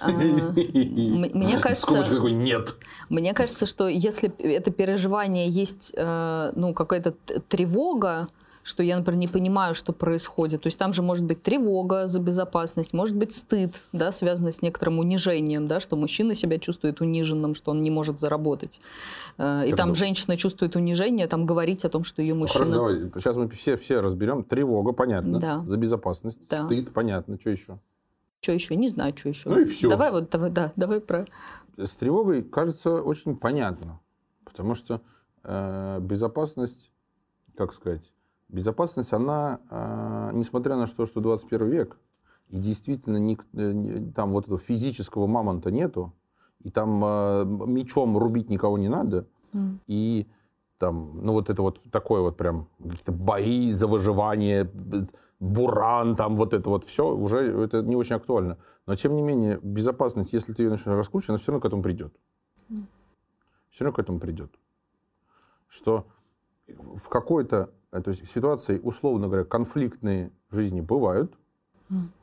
[0.00, 2.04] А, Мне кажется...
[2.04, 2.76] Такой, нет.
[3.08, 7.12] Мне кажется, что если это переживание есть, э, ну, какая-то
[7.48, 8.28] тревога,
[8.62, 10.62] что я, например, не понимаю, что происходит.
[10.62, 14.62] То есть там же может быть тревога за безопасность, может быть стыд, да, связанный с
[14.62, 18.80] некоторым унижением, да, что мужчина себя чувствует униженным, что он не может заработать.
[19.38, 22.64] Э, И там ну- женщина чувствует унижение, там говорить о том, что ее мужчина...
[22.64, 23.10] Хорошо, давай.
[23.16, 24.44] Сейчас мы все, все разберем.
[24.44, 25.38] Тревога, понятно.
[25.40, 25.64] Да.
[25.66, 26.48] За безопасность.
[26.50, 26.66] Да.
[26.66, 27.38] Стыд, понятно.
[27.40, 27.78] Что еще?
[28.40, 28.76] Что еще?
[28.76, 29.48] Не знаю, что еще.
[29.48, 29.88] Ну и всё.
[29.88, 31.26] Давай вот, давай, да, давай про...
[31.76, 34.00] С тревогой кажется очень понятно.
[34.44, 35.00] Потому что
[35.44, 36.90] э, безопасность,
[37.54, 38.12] как сказать,
[38.52, 41.98] безопасность, она, э, несмотря на то, что 21 век,
[42.48, 46.12] и действительно ник- э, не- там вот этого физического мамонта нету,
[46.62, 49.80] и там э, мечом рубить никого не надо, М.
[49.86, 50.26] и
[50.78, 54.70] там, ну вот это вот такое вот прям какие-то бои за выживание,
[55.38, 58.56] буран, там вот это вот все, уже это не очень актуально.
[58.86, 61.82] Но, тем не менее, безопасность, если ты ее начнешь раскручивать, она все равно к этому
[61.82, 62.12] придет.
[63.70, 64.50] Все равно к этому придет.
[65.68, 66.06] Что
[66.68, 71.32] в какой-то то есть ситуации, условно говоря, конфликтные в жизни бывают,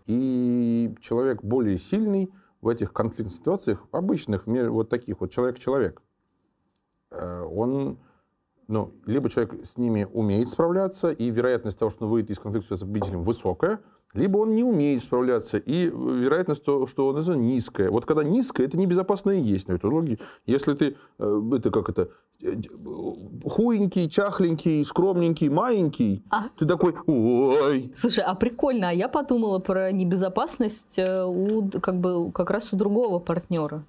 [0.05, 6.01] и человек более сильный в этих конфликтных ситуациях, обычных, вот таких вот человек-человек,
[7.11, 7.97] э, он
[8.67, 12.75] ну, либо человек с ними умеет справляться, и вероятность того, что он выйдет из конфликта
[12.75, 13.79] с победителем, высокая,
[14.13, 17.89] либо он не умеет справляться, и вероятность того, что он это низкая.
[17.91, 19.89] Вот когда низкая, это небезопасно и есть на эту
[20.45, 22.09] Если ты, э, это как это,
[22.41, 22.55] э,
[23.45, 26.49] хуенький, чахленький, скромненький, маленький, а?
[26.57, 27.91] ты такой, ой.
[27.95, 32.77] Слушай, а прикольно, а я подумала про небезопасность э, у, как бы, как раз у
[32.77, 33.83] другого партнера.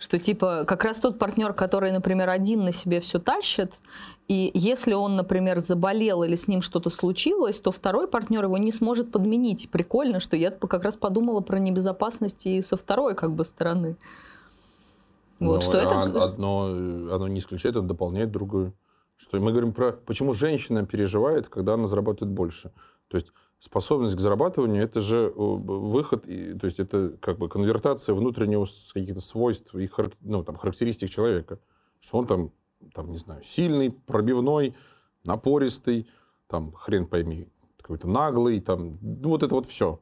[0.00, 3.78] Что типа как раз тот партнер, который, например, один на себе все тащит,
[4.28, 8.72] и если он, например, заболел или с ним что-то случилось, то второй партнер его не
[8.72, 9.68] сможет подменить.
[9.70, 13.96] Прикольно, что я как раз подумала про небезопасность и со второй как бы стороны.
[15.38, 16.02] Вот, ну, что это...
[16.02, 18.72] Одно, оно не исключает, оно дополняет другую.
[19.18, 22.72] Что мы говорим про, почему женщина переживает, когда она зарабатывает больше.
[23.08, 28.14] То есть способность к зарабатыванию это же э, выход, то есть это как бы конвертация
[28.14, 29.88] внутреннего каких-то свойств и
[30.22, 31.60] ну, там, характеристик человека.
[32.00, 32.52] Что он там,
[32.94, 34.74] там, не знаю, сильный, пробивной,
[35.24, 36.08] напористый,
[36.46, 37.46] там, хрен пойми,
[37.76, 40.00] какой-то наглый, там, ну, вот это вот все.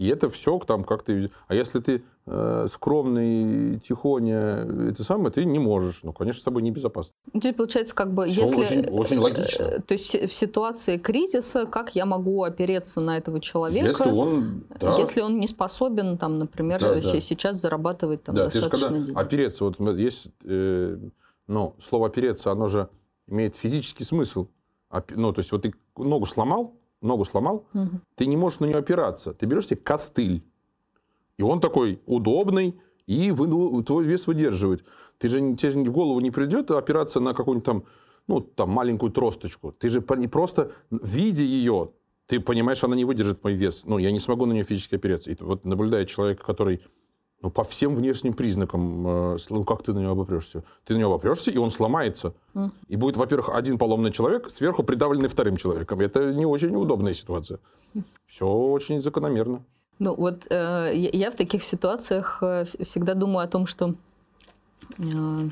[0.00, 1.30] И это все там как ты...
[1.46, 6.02] А если ты э, скромный, тихоня, это самое, ты не можешь.
[6.04, 7.12] Ну, конечно, с собой небезопасно.
[7.34, 8.56] Здесь получается, как бы, все если...
[8.56, 9.62] Очень, очень логично.
[9.64, 14.64] Э, то есть в ситуации кризиса, как я могу опереться на этого человека, если он,
[14.80, 14.96] да.
[14.96, 17.02] если он не способен, там, например, да, да.
[17.02, 20.96] сейчас зарабатывать там, да, достаточно ты же, когда Опереться, вот есть, э,
[21.46, 22.88] ну, слово опереться, оно же
[23.26, 24.46] имеет физический смысл.
[25.10, 28.00] Ну, то есть вот ты ногу сломал, ногу сломал, угу.
[28.14, 29.32] ты не можешь на нее опираться.
[29.32, 30.44] Ты берешь себе костыль,
[31.36, 34.84] и он такой удобный, и вы, твой вес выдерживает.
[35.18, 37.84] Ты же, тебе в голову не придет опираться на какую-нибудь там,
[38.26, 39.72] ну, там, маленькую тросточку.
[39.72, 41.92] Ты же не просто, видя ее,
[42.26, 43.82] ты понимаешь, она не выдержит мой вес.
[43.86, 45.30] Ну, я не смогу на нее физически опереться.
[45.30, 46.82] И вот наблюдая человека, который
[47.42, 50.62] ну, по всем внешним признакам, э, ну, как ты на него обопрешься?
[50.84, 52.34] Ты на него обопрешься, и он сломается.
[52.54, 52.70] Mm.
[52.88, 56.00] И будет, во-первых, один поломный человек, сверху придавленный вторым человеком.
[56.00, 57.58] Это не очень удобная ситуация.
[58.26, 59.64] Все очень закономерно.
[59.98, 63.94] Ну, вот э, я в таких ситуациях э, всегда думаю о том, что
[64.98, 65.48] э,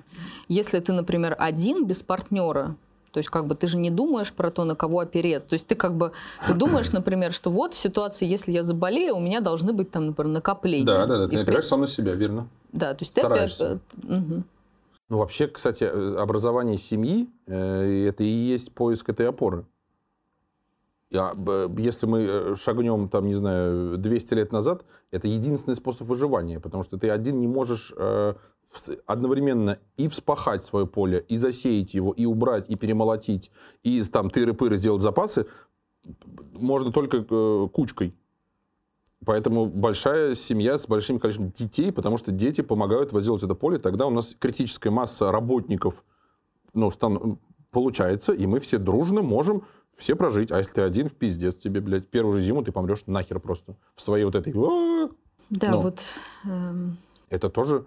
[0.48, 2.76] если ты, например, один без партнера,
[3.12, 5.50] то есть как бы ты же не думаешь про то, на кого опереться.
[5.50, 6.12] То есть ты как бы
[6.46, 10.06] ты думаешь, например, что вот в ситуации, если я заболею, у меня должны быть там,
[10.06, 10.86] например, накопления.
[10.86, 11.28] Да, да, да.
[11.28, 12.48] Ты опираешь сам на себя, верно.
[12.72, 13.80] Да, то есть Стараешься.
[13.90, 14.22] ты опять...
[14.22, 14.42] Угу.
[15.08, 19.64] Ну, вообще, кстати, образование семьи э, это и есть поиск этой опоры.
[21.10, 26.82] Если мы э, шагнем, там, не знаю, 200 лет назад, это единственный способ выживания, потому
[26.82, 28.34] что ты один не можешь э,
[29.06, 33.50] одновременно и вспахать свое поле, и засеять его, и убрать, и перемолотить,
[33.82, 35.46] и там тыры-пыры сделать запасы,
[36.52, 38.14] можно только э, кучкой.
[39.24, 44.06] Поэтому большая семья с большим количеством детей, потому что дети помогают возделать это поле, тогда
[44.06, 46.04] у нас критическая масса работников
[46.72, 47.38] ну, стан,
[47.70, 49.62] получается, и мы все дружно можем
[49.96, 50.52] все прожить.
[50.52, 53.76] А если ты один, в пиздец тебе, блядь, первую же зиму ты помрешь нахер просто
[53.96, 54.52] в своей вот этой...
[55.50, 56.00] Да, ну, вот...
[56.44, 56.98] Эм...
[57.30, 57.84] Это тоже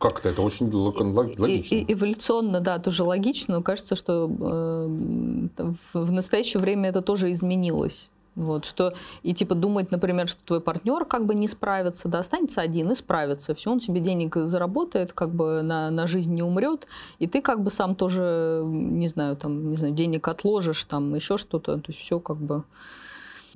[0.00, 1.74] как-то это очень логично.
[1.74, 8.10] И, эволюционно, да, тоже логично, но кажется, что э, в настоящее время это тоже изменилось.
[8.34, 12.62] Вот, что, и типа думать, например, что твой партнер как бы не справится, да, останется
[12.62, 13.54] один и справится.
[13.54, 16.86] Все, он тебе денег заработает, как бы на, на жизнь не умрет,
[17.18, 21.36] и ты как бы сам тоже, не знаю, там, не знаю, денег отложишь, там, еще
[21.36, 22.64] что-то, то есть все как бы...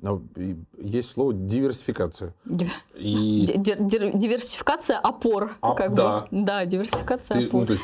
[0.01, 0.21] Но
[0.77, 2.33] есть слово диверсификация.
[2.45, 2.69] Див...
[2.95, 3.45] И...
[3.57, 5.55] Диверсификация опор.
[5.61, 6.27] А, как да.
[6.31, 6.43] Бы.
[6.43, 7.61] Да, диверсификация Ты, опор.
[7.61, 7.83] Ну, то есть,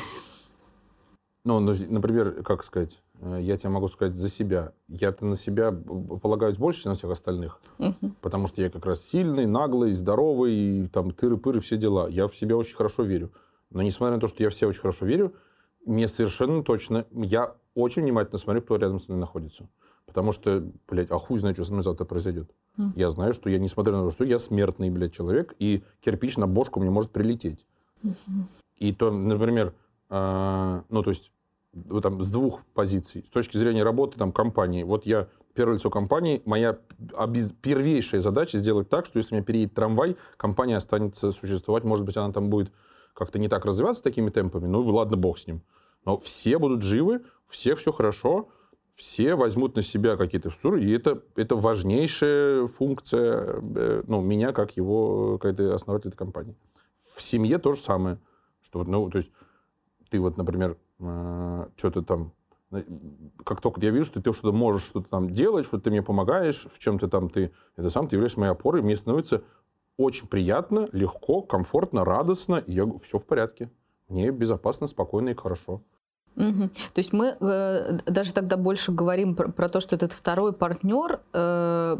[1.44, 4.72] ну, например, как сказать, э, я тебе могу сказать за себя.
[4.88, 7.60] Я-то на себя полагаюсь больше, чем на всех остальных.
[7.78, 8.12] Угу.
[8.20, 12.08] Потому что я как раз сильный, наглый, здоровый, там, тыры-пыры, все дела.
[12.08, 13.32] Я в себя очень хорошо верю.
[13.70, 15.34] Но несмотря на то, что я в себя очень хорошо верю,
[15.84, 19.68] мне совершенно точно, я очень внимательно смотрю, кто рядом с мной находится.
[20.06, 22.50] Потому что, блядь, а хуй знает, что со мной завтра произойдет.
[22.76, 22.92] Mm.
[22.96, 26.46] Я знаю, что я, несмотря на то, что я смертный, блядь, человек, и кирпич на
[26.46, 27.64] бошку мне может прилететь.
[28.02, 28.42] Mm-hmm.
[28.78, 29.74] И то, например,
[30.10, 31.32] э, ну, то есть,
[31.72, 33.24] вот там с двух позиций.
[33.26, 34.82] С точки зрения работы там компании.
[34.82, 36.78] Вот я первое лицо компании, моя
[37.62, 41.84] первейшая задача сделать так, что если у меня переедет трамвай, компания останется существовать.
[41.84, 42.72] Может быть, она там будет
[43.14, 44.66] как-то не так развиваться такими темпами.
[44.66, 45.62] Ну, ладно, бог с ним.
[46.04, 48.48] Но все будут живы, всех все хорошо
[48.94, 54.76] все возьмут на себя какие-то структуры, и это, это важнейшая функция э, ну, меня, как
[54.76, 56.56] его как основателя этой компании.
[57.14, 58.18] В семье то же самое.
[58.62, 59.30] Что, ну, то есть
[60.10, 62.32] ты вот, например, э, что-то там
[63.44, 66.66] как только я вижу, что ты что-то можешь что-то там делать, что ты мне помогаешь,
[66.72, 69.44] в чем-то там ты, это сам, ты являешься моей опорой, мне становится
[69.98, 73.70] очень приятно, легко, комфортно, радостно, и я, все в порядке.
[74.08, 75.82] Мне безопасно, спокойно и хорошо.
[76.36, 76.68] Угу.
[76.68, 81.20] То есть мы э, даже тогда больше говорим про, про то, что этот второй партнер,
[81.32, 81.98] э,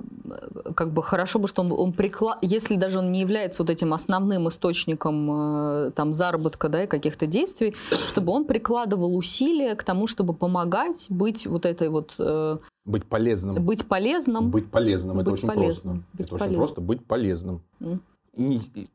[0.74, 2.38] как бы хорошо бы, что он, он прикла...
[2.40, 7.26] если даже он не является вот этим основным источником э, там заработка, да, и каких-то
[7.26, 13.04] действий, чтобы он прикладывал усилия к тому, чтобы помогать быть вот этой вот э, быть
[13.04, 13.64] полезным.
[13.64, 14.50] Быть полезным.
[14.50, 15.16] Быть полезным.
[15.16, 15.94] Быть это очень полезным.
[15.94, 16.16] просто.
[16.16, 16.48] Быть это полезным.
[16.50, 17.62] очень просто быть полезным.
[17.80, 17.98] Mm.
[18.34, 18.88] И, и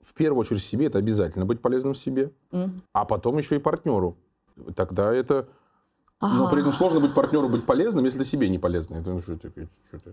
[0.00, 2.70] в первую очередь себе это обязательно быть полезным себе, mm.
[2.92, 4.16] а потом еще и партнеру
[4.74, 5.46] тогда это...
[6.20, 6.34] Ага.
[6.36, 8.96] Но при этом сложно быть партнеру, быть полезным, если себе не полезно.
[8.96, 9.50] Это что, что,
[9.98, 10.12] что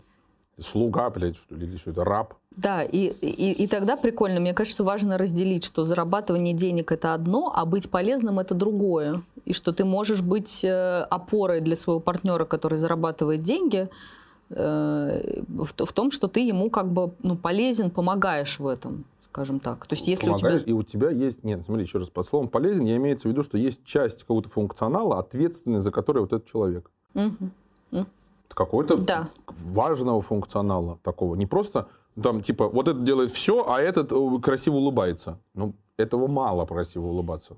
[0.59, 2.33] слуга, блядь, что ли, или что это раб.
[2.55, 4.39] Да, и, и, и тогда прикольно.
[4.39, 9.21] Мне кажется, важно разделить, что зарабатывание денег это одно, а быть полезным это другое.
[9.45, 13.89] И что ты можешь быть э, опорой для своего партнера, который зарабатывает деньги,
[14.49, 19.61] э, в, в том, что ты ему как бы ну, полезен, помогаешь в этом скажем
[19.61, 19.87] так.
[19.87, 20.71] То есть если Помогаешь, у тебя...
[20.71, 21.43] и у тебя есть...
[21.45, 24.49] Нет, смотри, еще раз, под словом полезен я имею в виду, что есть часть какого-то
[24.49, 26.91] функционала, ответственный за который вот этот человек.
[27.13, 28.05] Угу.
[28.49, 29.29] Какой-то да.
[29.47, 31.35] важного функционала такого.
[31.35, 31.87] Не просто
[32.21, 35.39] там, типа, вот это делает все, а этот э, красиво улыбается.
[35.53, 37.55] Ну, этого мало красиво улыбаться.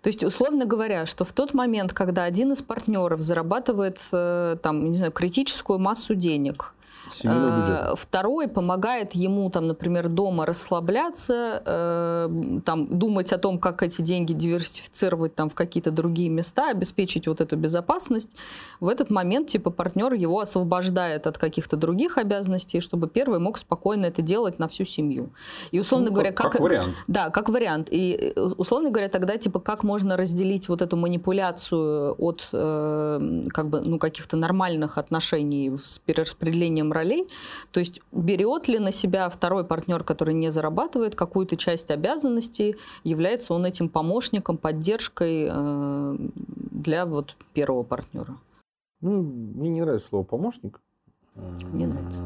[0.00, 4.84] То есть, условно говоря, что в тот момент, когда один из партнеров зарабатывает, э, там,
[4.84, 6.74] не знаю, критическую массу денег,
[7.14, 7.94] Семейного бюджета.
[7.96, 14.32] Второй помогает ему, там, например, дома расслабляться, э, там, думать о том, как эти деньги
[14.32, 18.36] диверсифицировать там, в какие-то другие места, обеспечить вот эту безопасность.
[18.80, 24.06] В этот момент типа партнер его освобождает от каких-то других обязанностей, чтобы первый мог спокойно
[24.06, 25.30] это делать на всю семью.
[25.70, 26.94] И условно ну, говоря, как, как вариант.
[27.06, 27.88] Да, как вариант.
[27.90, 33.80] И условно говоря, тогда типа как можно разделить вот эту манипуляцию от э, как бы
[33.80, 37.28] ну каких-то нормальных отношений с перераспределением ролей.
[37.70, 43.54] То есть берет ли на себя второй партнер, который не зарабатывает, какую-то часть обязанностей, является
[43.54, 46.16] он этим помощником, поддержкой э,
[46.70, 48.36] для вот первого партнера?
[49.00, 50.80] Ну, мне не нравится слово помощник.
[51.72, 52.20] Не нравится.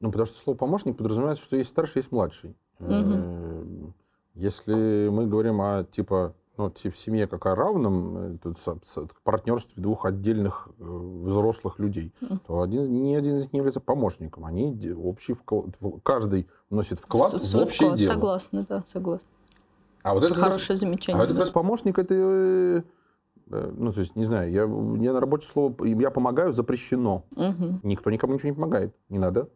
[0.00, 2.54] Ну, потому что слово помощник подразумевается, что есть старший, есть младший.
[2.78, 3.92] Угу.
[4.34, 8.38] Если мы говорим о типа ну, в семье как о равном, э,
[9.24, 12.12] партнерстве двух отдельных э, взрослых людей,
[12.46, 14.44] то один, ни один из них не является помощником.
[14.44, 15.66] Они общий вклад,
[16.02, 17.98] каждый вносит вклад в, в общее вклад.
[17.98, 18.12] дело.
[18.12, 19.28] Согласна, да, согласна.
[20.02, 21.20] А вот это Хорошее раз, замечание.
[21.20, 22.82] А это как раз помощник, это, э,
[23.50, 27.24] ну, то есть, не знаю, я, мне на работе слово «я помогаю» запрещено.
[27.32, 27.80] Угу.
[27.82, 28.94] Никто никому ничего не помогает.
[29.08, 29.48] Не надо.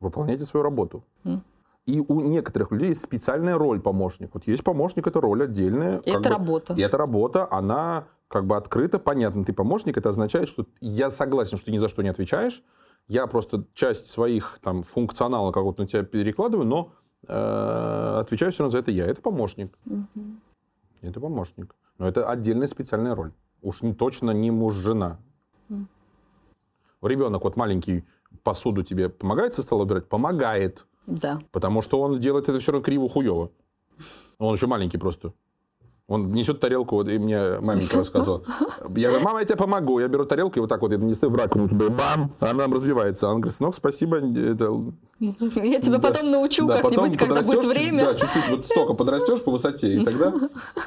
[0.00, 1.04] Выполняйте свою работу.
[1.24, 1.42] Угу.
[1.90, 4.30] И у некоторых людей есть специальная роль помощник.
[4.32, 5.98] Вот есть помощник, это роль отдельная.
[5.98, 6.74] И это бы, работа.
[6.74, 11.56] И эта работа, она как бы открыта, понятно, ты помощник, это означает, что я согласен,
[11.56, 12.62] что ты ни за что не отвечаешь,
[13.08, 16.92] я просто часть своих там функционала как-то на тебя перекладываю, но
[17.26, 19.06] э, отвечаю все равно за это я.
[19.06, 19.76] Это помощник.
[19.86, 20.24] Угу.
[21.00, 21.74] Это помощник.
[21.98, 23.32] Но это отдельная специальная роль.
[23.62, 25.18] Уж не, точно не муж-жена.
[25.68, 25.86] Угу.
[27.08, 28.04] Ребенок вот маленький
[28.44, 30.08] посуду тебе помогает со стола убирать?
[30.08, 30.86] Помогает.
[31.10, 31.40] Да.
[31.50, 33.50] Потому что он делает это все равно криво хуево.
[34.38, 35.32] Он еще маленький просто.
[36.10, 38.42] Он несет тарелку, вот, и мне маменька рассказывала.
[38.96, 40.00] Я говорю, мама, я тебе помогу.
[40.00, 42.74] Я беру тарелку, и вот так вот, я несу в раковину туда, бам, она там
[42.74, 43.28] разбивается.
[43.28, 44.16] Он говорит, сынок, спасибо.
[44.16, 44.92] Это...
[45.20, 46.08] Я тебя да.
[46.08, 48.06] потом научу да, как-нибудь, когда будет время.
[48.06, 50.34] Да, чуть-чуть вот столько подрастешь по высоте, и тогда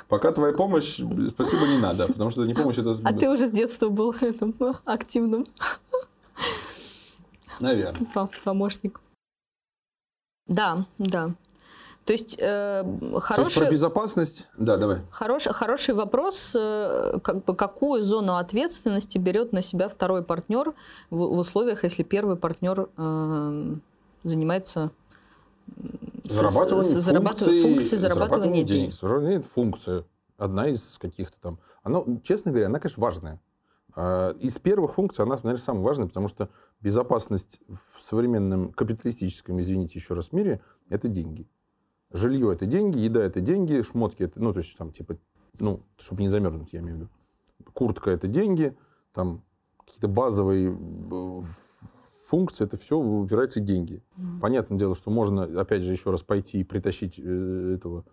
[0.10, 2.94] пока твоя помощь, спасибо, не надо, потому что не помощь это...
[3.06, 5.48] А ты уже с детства был этим, активным.
[7.62, 8.08] Наверное.
[8.44, 9.00] Помощник.
[10.48, 11.34] Да, да.
[12.06, 12.84] То есть э,
[13.22, 13.36] хороший...
[13.36, 14.48] То есть про безопасность...
[14.58, 15.02] Да, давай.
[15.10, 20.74] Хороший, хороший вопрос, э, как бы какую зону ответственности берет на себя второй партнер
[21.10, 23.76] в, в условиях, если первый партнер э,
[24.24, 24.92] занимается
[26.26, 28.94] зарабатыванием с, функции, функции зарабатывания денег.
[29.00, 29.46] денег.
[29.54, 30.04] Функция
[30.38, 31.60] одна из каких-то там...
[31.84, 33.40] Она, честно говоря, она, конечно, важная.
[33.96, 36.50] А, из первых функций она, наверное, самая важная, потому что
[36.82, 41.48] безопасность в современном капиталистическом, извините еще раз, мире– это деньги.
[42.12, 45.18] Жилье– это деньги, еда– это деньги, шмотки– это, ну, то есть, там, типа,
[45.60, 47.10] ну, чтобы не замерзнуть, я имею в виду.
[47.74, 48.76] Куртка– это деньги,
[49.14, 49.44] там,
[49.78, 51.42] какие-то базовые э,
[52.28, 54.04] функции, это все упирается деньги.
[54.18, 54.40] Mm.
[54.40, 58.06] Понятное дело, что можно, опять же, еще раз пойти и притащить э, этого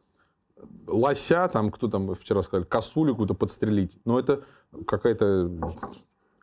[0.87, 3.99] лося, там, кто там вчера сказал, косулю какую-то подстрелить.
[4.05, 4.43] Но это
[4.87, 5.51] какая-то...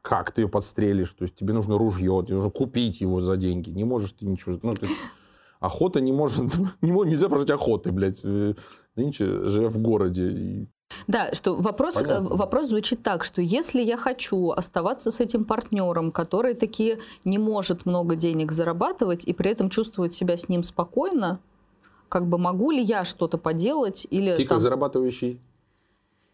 [0.02, 1.12] Как ты ее подстрелишь?
[1.14, 3.72] То есть тебе нужно ружье, тебе нужно купить его за деньги.
[3.72, 4.58] Не можешь ты ничего...
[4.62, 4.88] Ну, ты...
[5.60, 6.46] Охота не может...
[6.82, 8.20] Не нельзя прожить охоты, блядь.
[8.24, 8.54] э,
[8.96, 10.30] Нынче, живя в городе.
[10.30, 10.68] И
[11.08, 12.36] Да, что вопрос, э, Понятно.
[12.36, 17.86] вопрос звучит так, что если я хочу оставаться с этим партнером, который таки не может
[17.86, 21.40] много денег зарабатывать и при этом чувствовать себя с ним спокойно,
[22.10, 25.39] как бы могу ли я что-то поделать или Ты там- как зарабатывающий?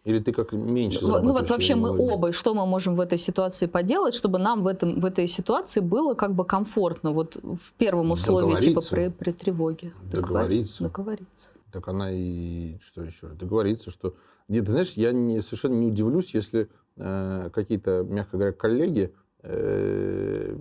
[0.06, 3.18] Или ты как меньше Ну, Ну вот вообще мы оба, что мы можем в этой
[3.18, 7.72] ситуации поделать, чтобы нам в, этом, в этой ситуации было как бы комфортно, вот в
[7.78, 9.94] первом условии, типа при, при тревоге.
[10.12, 10.84] Договориться.
[10.84, 11.50] Договориться.
[11.72, 13.28] Так она и что еще?
[13.28, 14.14] Договориться, что...
[14.50, 20.56] Нет, ты знаешь, я не, совершенно не удивлюсь, если э, какие-то, мягко говоря, коллеги, э,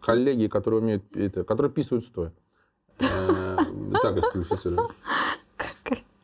[0.00, 2.32] коллеги, которые умеют, это, которые писают стоя.
[2.98, 4.94] Так их квалифицируют.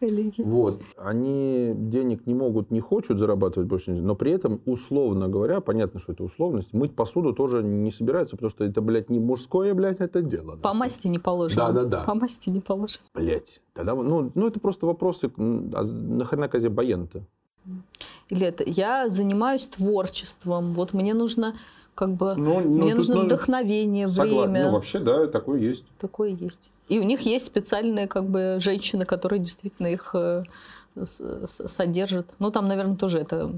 [0.01, 0.43] Коллеги.
[0.43, 0.83] Вот.
[0.97, 6.13] Они денег не могут, не хочут зарабатывать больше, но при этом, условно говоря, понятно, что
[6.13, 10.21] это условность, мыть посуду тоже не собираются, потому что это, блядь, не мужское, блядь, это
[10.23, 10.57] дело.
[10.57, 11.69] По масти не положено.
[11.69, 12.03] Да-да-да.
[12.03, 13.05] По масти не положено.
[13.15, 13.61] Блядь.
[13.75, 17.23] Тогда, ну, ну, это просто вопросы, а нахрена козе баян-то?
[18.29, 21.55] Или это я занимаюсь творчеством, вот мне нужно
[21.95, 24.67] как бы Ну, мне нужно вдохновение, время.
[24.67, 25.85] Ну, вообще, да, такое есть.
[25.99, 26.71] Такое есть.
[26.89, 30.45] И у них есть специальные как бы женщины, которые действительно их э,
[30.97, 32.35] с- с- содержат.
[32.39, 33.53] Ну, там, наверное, тоже это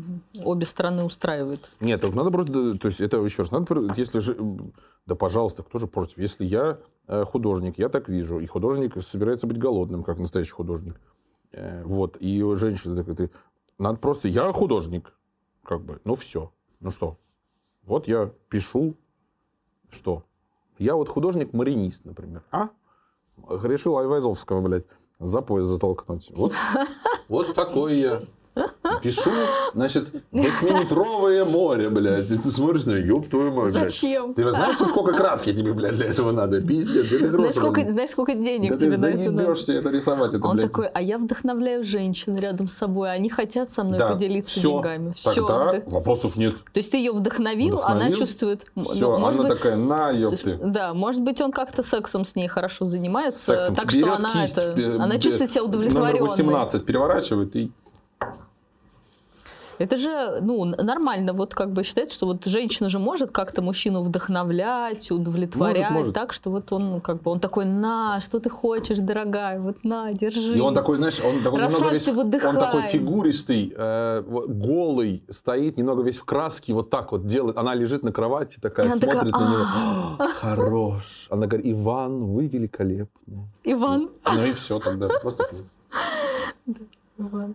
[0.44, 1.70] обе стороны устраивает.
[1.80, 4.36] Нет, так надо просто, то есть это еще раз, надо, если же,
[5.06, 6.18] да, пожалуйста, кто же против?
[6.18, 11.00] Если я э, художник, я так вижу, и художник собирается быть голодным, как настоящий художник,
[11.52, 13.30] э, вот, и женщина такая, ты,
[13.78, 15.12] надо просто, я художник,
[15.64, 17.16] как бы, ну все, ну что,
[17.86, 18.94] вот я пишу,
[19.90, 20.24] что,
[20.78, 22.70] я вот художник-маринист, например, а?
[23.48, 24.86] Решил Айвазовского, блядь,
[25.18, 26.30] за пояс затолкнуть.
[26.30, 26.52] Вот,
[27.28, 28.22] вот такой я.
[29.02, 29.30] Пишу,
[29.74, 32.30] значит, восьмиметровое море, блядь.
[32.30, 33.90] И ты смотришь на ёб твою мать, блядь.
[33.90, 34.34] Зачем?
[34.34, 36.60] Ты знаешь, сколько краски тебе, блядь, для этого надо?
[36.60, 37.54] Пиздец, это Знаешь грош.
[37.54, 39.36] сколько, знаешь, сколько денег Да тебе ты на это надо?
[39.36, 40.70] заебешься это рисовать, это, Он блядь.
[40.70, 44.72] такой, а я вдохновляю женщин рядом с собой, они хотят со мной Да, поделиться всё.
[44.76, 45.12] деньгами.
[45.12, 45.46] Все.
[45.46, 46.54] Тогда вопросов нет.
[46.72, 48.66] То есть ты ее вдохновил, она чувствует...
[48.76, 50.64] Все, ну, она быть, такая, на, ёб Слушай, ты.
[50.64, 53.74] Да, может быть, он как-то сексом с ней хорошо занимается, Сексом.
[53.74, 56.20] так что она, это, она чувствует себя удовлетворенной.
[56.20, 57.72] Номер 18 переворачивает и...
[59.78, 64.02] Это же, ну, нормально, вот как бы считается, что вот женщина же может как-то мужчину
[64.02, 66.14] вдохновлять, удовлетворять, Может, может.
[66.14, 69.84] так что вот он, ну, как бы, он такой, на, что ты хочешь, дорогая, вот
[69.84, 70.56] на, держи.
[70.56, 72.50] И он такой, знаешь, он такой немного весь, выдыхай.
[72.50, 77.58] он такой фигуристый, э, голый, стоит, немного весь в краске, вот так вот делает.
[77.58, 80.16] Она лежит на кровати, такая, она смотрит такая, на него.
[80.18, 81.26] «А, Хорош.
[81.30, 83.48] Она говорит, Иван, вы великолепны.
[83.64, 84.10] Иван.
[84.24, 85.08] Ну и все тогда.
[85.20, 85.46] Просто.
[87.18, 87.54] Иван.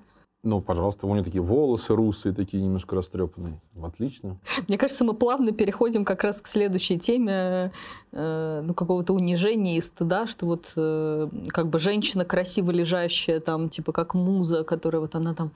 [0.49, 3.61] Ну, пожалуйста, у нее такие волосы русые, такие немножко растрепанные.
[3.83, 4.37] Отлично.
[4.67, 7.71] Мне кажется, мы плавно переходим как раз к следующей теме
[8.11, 13.69] э, ну, какого-то унижения и стыда, что вот э, как бы женщина красиво лежащая там,
[13.69, 15.51] типа как муза, которая вот она там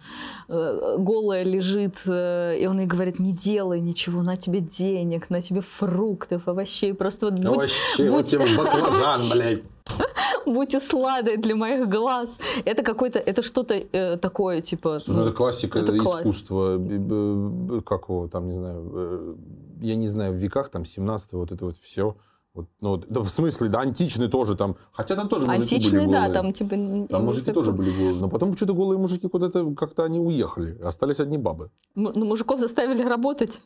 [0.47, 5.41] э, голая лежит, э, и он ей говорит, не делай ничего, на тебе денег, на
[5.41, 9.63] тебе фруктов, овощей, просто вот будь, вот будь- тебе баклажан, блядь.
[10.46, 12.38] будь усладой для моих глаз.
[12.65, 15.00] Это какой-то, это что-то э, такое, типа...
[15.08, 16.22] Ну, это классика это класс.
[16.22, 16.78] искусства.
[16.78, 19.36] Б- Как его там, не знаю, э,
[19.82, 22.15] я не знаю, в веках там 17 вот это вот все.
[22.55, 24.75] Вот, ну, вот, да, в смысле, да, античный тоже там.
[24.91, 26.33] Хотя там тоже мужики Античные, были да, голые.
[26.33, 26.69] там типа...
[27.09, 28.13] Там мужики такое- тоже были голые.
[28.21, 30.77] Но потом что-то голые мужики куда-то как-то они уехали.
[30.83, 31.71] Остались одни бабы.
[31.95, 33.59] М- ну, мужиков заставили работать.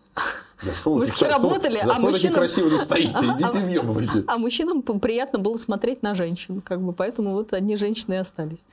[0.63, 3.09] Да шо Мужики что- работали, за а что мужчинам- красиво стоите?
[3.25, 4.23] Идите А- въебывайте.
[4.25, 8.17] А мужчинам п- приятно было смотреть на женщин, как бы, поэтому вот одни женщины и
[8.17, 8.65] остались.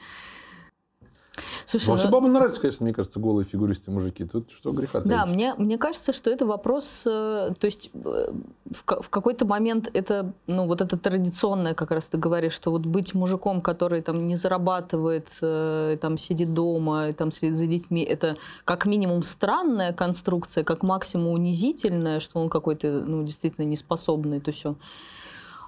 [1.67, 4.25] Слушай, Вообще ну, бабам нравятся, конечно, мне кажется, голые фигуристы мужики.
[4.25, 5.35] Тут что греха да, таить.
[5.35, 8.33] мне, мне кажется, что это вопрос, э, то есть э,
[8.71, 12.87] в, в какой-то момент это, ну, вот это традиционное, как раз ты говоришь, что вот
[12.87, 18.37] быть мужиком, который там не зарабатывает, э, там сидит дома, там следит за детьми, это
[18.65, 24.77] как минимум странная конструкция, как максимум унизительная, что он какой-то, ну, действительно неспособный, то все.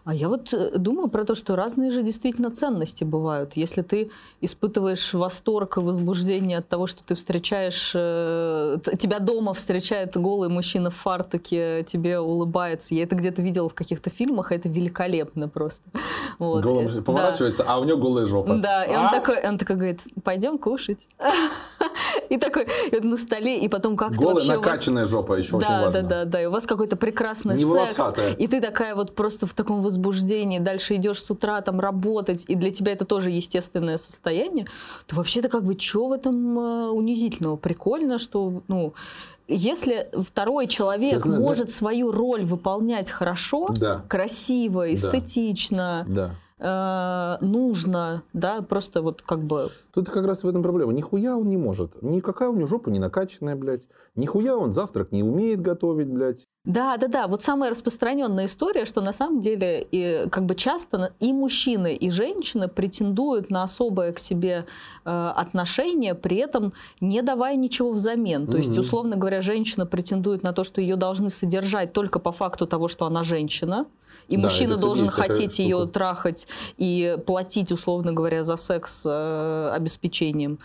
[0.08, 3.54] А я вот э, думаю про то, что разные же действительно ценности бывают.
[3.56, 10.16] Если ты испытываешь восторг и возбуждение от того, что ты встречаешь, э, тебя дома встречает
[10.16, 12.94] голый мужчина в фартуке, тебе улыбается.
[12.94, 15.82] Я это где-то видела в каких-то фильмах, а это великолепно просто.
[16.38, 16.62] Вот.
[16.62, 17.04] Голый Э, мужик да.
[17.04, 18.54] поворачивается, а у него голая жопа.
[18.54, 19.10] Да, и он А?
[19.10, 21.08] такой, он такой говорит, пойдем кушать.
[22.28, 24.56] И такой вот на столе, и потом как ты Голая вообще...
[24.56, 26.02] у вас- накачанная жопа еще очень да, важно.
[26.02, 26.42] да, да, да.
[26.42, 27.70] И у вас какой-то прекрасный Не секс.
[27.70, 28.32] волосатая.
[28.32, 32.44] И ты такая вот просто в таком возбуждении возбуждении, дальше идешь с утра там работать,
[32.48, 34.66] и для тебя это тоже естественное состояние,
[35.06, 37.56] то вообще-то как бы что в этом э, унизительного?
[37.56, 38.94] Прикольно, что, ну,
[39.48, 44.04] если второй человек Честно, может свою роль выполнять хорошо, Да.
[44.08, 46.30] красиво, эстетично, Да.
[46.58, 50.92] Э, нужно, да, просто вот как бы Тут как раз в этом проблема.
[50.92, 52.02] Нихуя он не может.
[52.02, 53.88] Никакая у него жопа не накачанная, блядь.
[54.14, 56.44] Нихуя он завтрак не умеет готовить, блядь.
[56.64, 57.26] Да, да, да.
[57.28, 62.10] Вот самая распространенная история, что на самом деле и, как бы часто и мужчины, и
[62.10, 64.66] женщины претендуют на особое к себе
[65.04, 68.46] э, отношение, при этом не давая ничего взамен.
[68.46, 68.80] То есть, Мгм.
[68.80, 73.06] условно говоря, женщина претендует на то, что ее должны содержать только по факту того, что
[73.06, 73.86] она женщина.
[74.28, 75.92] И Да, мужчина должен хотеть ее штука.
[75.92, 76.48] трахать
[76.78, 80.58] и платить, условно говоря, за секс э, обеспечением.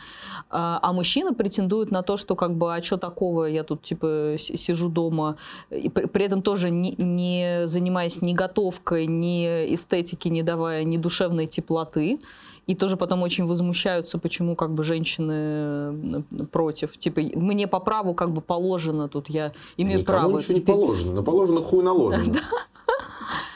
[0.49, 4.35] А, а мужчина претендует на то, что как бы, а что такого, я тут типа
[4.37, 5.37] сижу дома,
[5.69, 10.97] и при, при этом тоже не, не занимаясь ни готовкой, ни эстетики, не давая ни
[10.97, 12.19] душевной теплоты.
[12.67, 16.95] И тоже потом очень возмущаются, почему как бы женщины против.
[16.97, 20.37] Типа, мне по праву как бы положено тут, я имею Никому право.
[20.37, 21.13] ничего не положено.
[21.13, 22.35] На положено хуй наложено.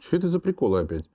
[0.06, 1.06] Что это за приколы опять?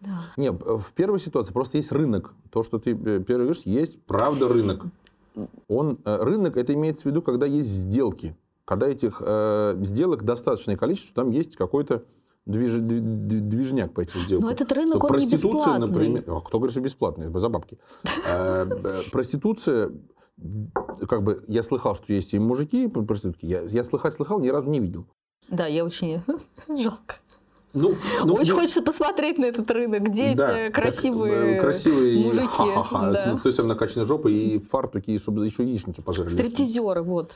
[0.00, 0.20] Да.
[0.36, 2.34] Не, в первой ситуации просто есть рынок.
[2.50, 4.84] То, что ты э, первый говоришь, есть правда рынок.
[5.68, 8.36] Он, э, рынок, это имеется в виду, когда есть сделки.
[8.66, 12.04] Когда этих э, сделок достаточное количество, там есть какой-то
[12.46, 14.46] движ- дви- дви- движняк по этим сделкам.
[14.48, 15.86] Но этот рынок, Что он не проституция, бесплатный.
[15.88, 16.24] например...
[16.26, 17.40] А кто говорит, что бесплатный?
[17.40, 17.78] За бабки.
[18.26, 18.66] Э,
[19.12, 19.92] Проституция,
[21.08, 23.46] как бы, я слыхал, что есть и мужики, проститутки.
[23.46, 25.06] Я, я слыхать слыхал, ни разу не видел.
[25.48, 26.22] Да, я очень
[26.68, 27.16] жалко.
[27.72, 31.60] Ну, ну, Очень ну, хочется посмотреть на этот рынок, где да, эти так, красивые, э,
[31.60, 32.46] красивые мужики.
[32.48, 33.34] ха-ха-ха, да.
[33.34, 36.32] с той самой накачанной жопой и фартуки, чтобы еще яичницу пожарили.
[36.32, 37.32] Стриптизеры, вот.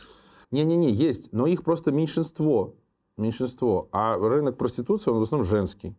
[0.51, 2.75] Не-не-не, есть, но их просто меньшинство.
[3.17, 3.89] Меньшинство.
[3.93, 5.95] А рынок проституции, он в основном женский.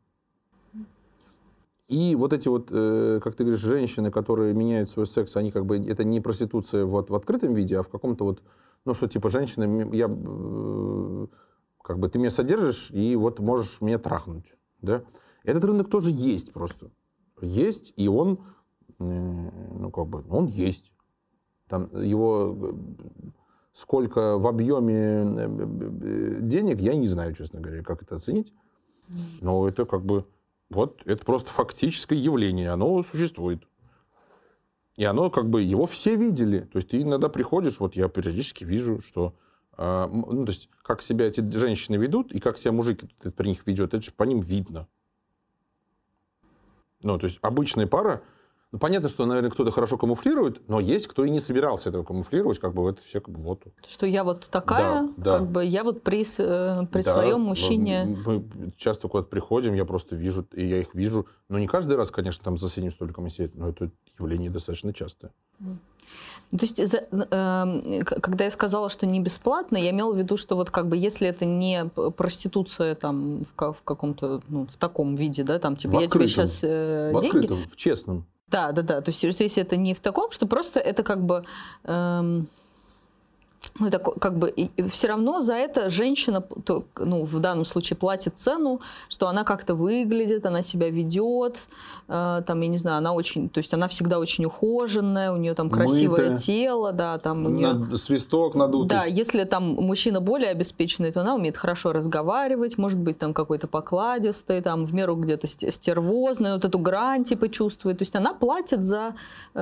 [1.87, 5.65] И вот эти вот, э, как ты говоришь, женщины, которые меняют свой секс, они как
[5.65, 8.41] бы, это не проституция вот в открытом виде, а в каком-то вот,
[8.83, 11.27] ну что, типа, женщина, м- я, э,
[11.86, 15.03] как бы, ты меня содержишь, и вот можешь меня трахнуть, да?
[15.43, 16.89] Этот рынок тоже есть просто.
[17.41, 18.39] Есть, и он,
[18.97, 20.91] э, ну, как бы, он есть.
[21.69, 22.73] Там его э,
[23.71, 28.51] сколько в объеме э, денег, я не знаю, честно говоря, как это оценить.
[29.41, 30.25] Но это как бы,
[30.71, 33.61] вот, это просто фактическое явление, оно существует.
[34.95, 36.61] И оно как бы, его все видели.
[36.61, 39.36] То есть ты иногда приходишь, вот я периодически вижу, что
[39.78, 43.65] ну, то есть, как себя эти женщины ведут и как себя мужик этот при них
[43.67, 44.88] ведет, это же по ним видно.
[47.01, 48.21] Ну, то есть обычная пара,
[48.71, 52.59] ну, понятно, что, наверное, кто-то хорошо камуфлирует, но есть, кто и не собирался этого камуфлировать,
[52.59, 53.63] как бы это все как бы вот.
[53.88, 55.32] Что я вот такая, Да, да.
[55.39, 58.17] как бы я вот при, э, при Да, своем м- мужчине.
[58.26, 61.28] Мы часто куда-то приходим, я просто вижу, и я их вижу.
[61.47, 65.32] Но не каждый раз, конечно, там за соседним столиком сидят, но это явление достаточно частое.
[66.51, 70.55] То есть, э, к- когда я сказала, что не бесплатно, я имела в виду, что
[70.55, 71.86] вот как бы если это не
[72.16, 76.07] проституция там в, ка- в каком-то, ну, в таком виде, да, там типа В я
[76.07, 78.26] тебе сейчас В деньги, открытом, в честном.
[78.47, 79.01] Да, да, да.
[79.01, 81.43] То есть, если это не в таком, что просто это как бы...
[81.84, 82.47] эм,
[83.80, 84.53] ну, ко- как бы
[84.89, 89.76] все равно за это женщина, то, ну, в данном случае платит цену, что она как-то
[89.76, 91.57] выглядит, она себя ведет,
[92.07, 95.53] э, там, я не знаю, она очень, то есть она всегда очень ухоженная, у нее
[95.55, 96.38] там красивое Мытая.
[96.38, 97.73] тело, да, там у нее...
[97.73, 98.97] Над- свисток надутый.
[98.97, 103.67] Да, если там мужчина более обеспеченный, то она умеет хорошо разговаривать, может быть, там какой-то
[103.67, 107.97] покладистый, там в меру где-то сте- стервозный, вот эту грань типа чувствует.
[107.97, 109.15] То есть она платит за...
[109.53, 109.57] э,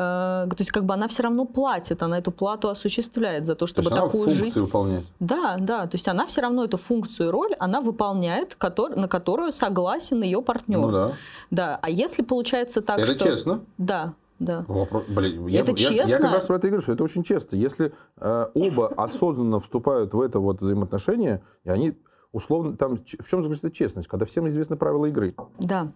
[0.49, 3.67] то есть как бы она все равно платит, она эту плату осуществляет за то, То
[3.67, 4.59] чтобы есть функции жизнь...
[4.59, 5.05] выполняет.
[5.19, 9.07] Да, да, то есть она все равно эту функцию и роль, она выполняет, котор- на
[9.07, 10.79] которую согласен ее партнер.
[10.79, 11.13] Ну да.
[11.51, 13.23] Да, а если получается так, это что...
[13.23, 13.61] честно.
[13.77, 14.65] Да, да.
[14.67, 16.19] Вопрос- Блин, я, Это я- я честно?
[16.19, 17.55] как раз про это и говорю, что это очень честно.
[17.55, 21.97] Если э, оба осознанно вступают в это вот взаимоотношения, и они
[22.31, 22.75] условно...
[22.75, 24.07] Там, в чем заключается честность?
[24.07, 25.35] Когда всем известны правила игры.
[25.59, 25.91] Да.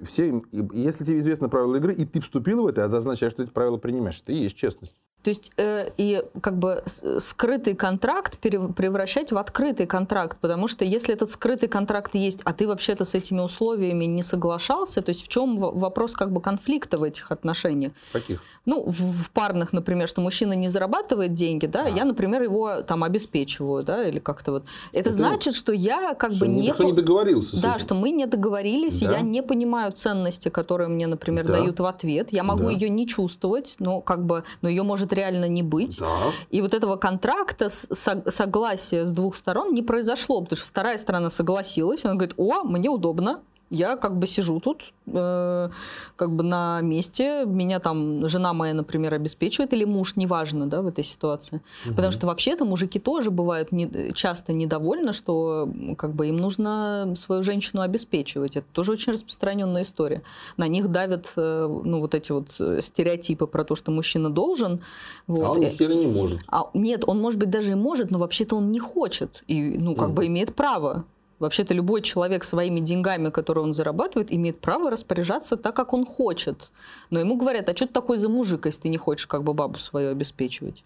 [0.00, 0.42] Все,
[0.72, 3.78] если тебе известны правила игры, и ты вступил в это, это означает, что эти правила
[3.78, 4.20] принимаешь.
[4.22, 4.94] Это и есть честность.
[5.28, 6.82] То есть э, и как бы
[7.18, 12.66] скрытый контракт превращать в открытый контракт, потому что если этот скрытый контракт есть, а ты
[12.66, 17.02] вообще-то с этими условиями не соглашался, то есть в чем вопрос как бы конфликта в
[17.02, 17.92] этих отношениях?
[18.10, 18.42] Каких?
[18.64, 21.88] Ну, в, в парных, например, что мужчина не зарабатывает деньги, да, А.
[21.90, 24.64] я, например, его там обеспечиваю, да, или как-то вот.
[24.92, 26.68] Это, Это значит, что я как Что бы не...
[26.68, 29.16] никто не договорился Да, что мы не договорились, и Да.
[29.16, 31.58] я не понимаю ценности, которые мне, например, Да.
[31.58, 32.32] дают в ответ.
[32.32, 32.70] Я могу Да.
[32.70, 35.98] ее не чувствовать, но как бы, но ее может реально не быть.
[35.98, 36.32] Да.
[36.50, 42.04] И вот этого контракта, согласия с двух сторон не произошло, потому что вторая сторона согласилась,
[42.04, 45.68] она говорит, о, мне удобно, я как бы сижу тут, э,
[46.16, 50.86] как бы на месте, меня там жена моя, например, обеспечивает, или муж, неважно, да, в
[50.86, 51.60] этой ситуации.
[51.84, 51.94] Угу.
[51.94, 57.42] Потому что вообще-то мужики тоже бывают не, часто недовольны, что как бы им нужно свою
[57.42, 58.56] женщину обеспечивать.
[58.56, 60.22] Это тоже очень распространенная история.
[60.56, 62.52] На них давят, э, ну, вот эти вот
[62.82, 64.80] стереотипы про то, что мужчина должен.
[65.26, 65.44] Вот.
[65.44, 66.40] А он хера не может.
[66.48, 69.44] А, нет, он, может быть, даже и может, но вообще-то он не хочет.
[69.46, 70.16] И, ну, как угу.
[70.16, 71.04] бы имеет право.
[71.38, 76.72] Вообще-то любой человек своими деньгами, которые он зарабатывает, имеет право распоряжаться так, как он хочет.
[77.10, 79.54] Но ему говорят, а что ты такой за мужик, если ты не хочешь как бы
[79.54, 80.82] бабу свою обеспечивать?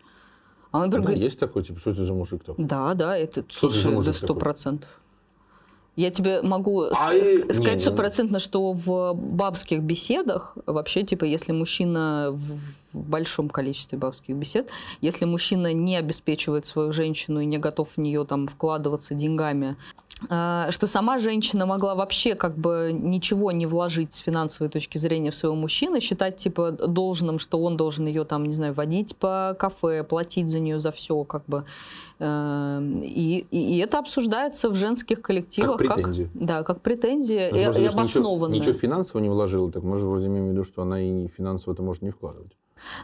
[0.70, 2.64] А он, например, да, говорит, есть такой, типа, что ты за мужик такой?
[2.64, 4.90] Да, да, это, что слушай, это сто процентов.
[5.94, 7.12] Я тебе могу а
[7.52, 12.58] сказать стопроцентно, что в бабских беседах, вообще, типа, если мужчина в,
[12.92, 14.70] в большом количестве бабских бесед,
[15.00, 19.76] если мужчина не обеспечивает свою женщину и не готов в нее там вкладываться деньгами,
[20.28, 25.30] а, что сама женщина могла вообще как бы ничего не вложить с финансовой точки зрения
[25.30, 29.56] в своего мужчины, считать типа должным, что он должен ее там, не знаю, водить по
[29.58, 31.64] кафе, платить за нее за все, как бы.
[32.18, 36.26] Эм, и, и, это обсуждается в женских коллективах как претензия.
[36.26, 38.58] Как, да, как претензия ну, и, и обоснованная.
[38.58, 41.74] Ничего, ничего финансово не вложила, так может вроде имеем в виду, что она и финансово
[41.74, 42.52] это может не вкладывать.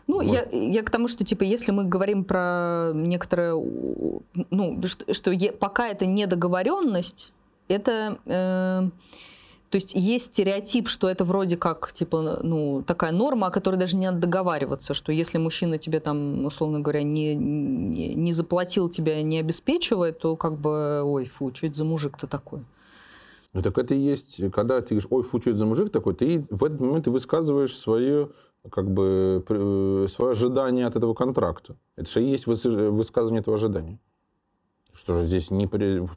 [0.06, 5.30] Ну, я, я к тому, что, типа, если мы говорим про некоторое, ну, что, что
[5.30, 7.32] е, пока это недоговоренность,
[7.68, 8.18] это...
[8.26, 8.88] Э,
[9.70, 13.98] то есть есть стереотип, что это вроде как типа ну такая норма, о которой даже
[13.98, 19.22] не надо договариваться, что если мужчина тебе там условно говоря не не, не заплатил тебя,
[19.22, 22.64] не обеспечивает, то как бы ой фу, что это за мужик-то такой?
[23.52, 26.14] Ну так это и есть, когда ты говоришь, ой фу, что это за мужик такой,
[26.14, 28.30] ты в этот момент ты высказываешь свое
[28.70, 31.76] как бы э, свое ожидание от этого контракта.
[31.96, 33.98] Это же и есть высказывание этого ожидания.
[34.92, 35.66] Что же здесь не...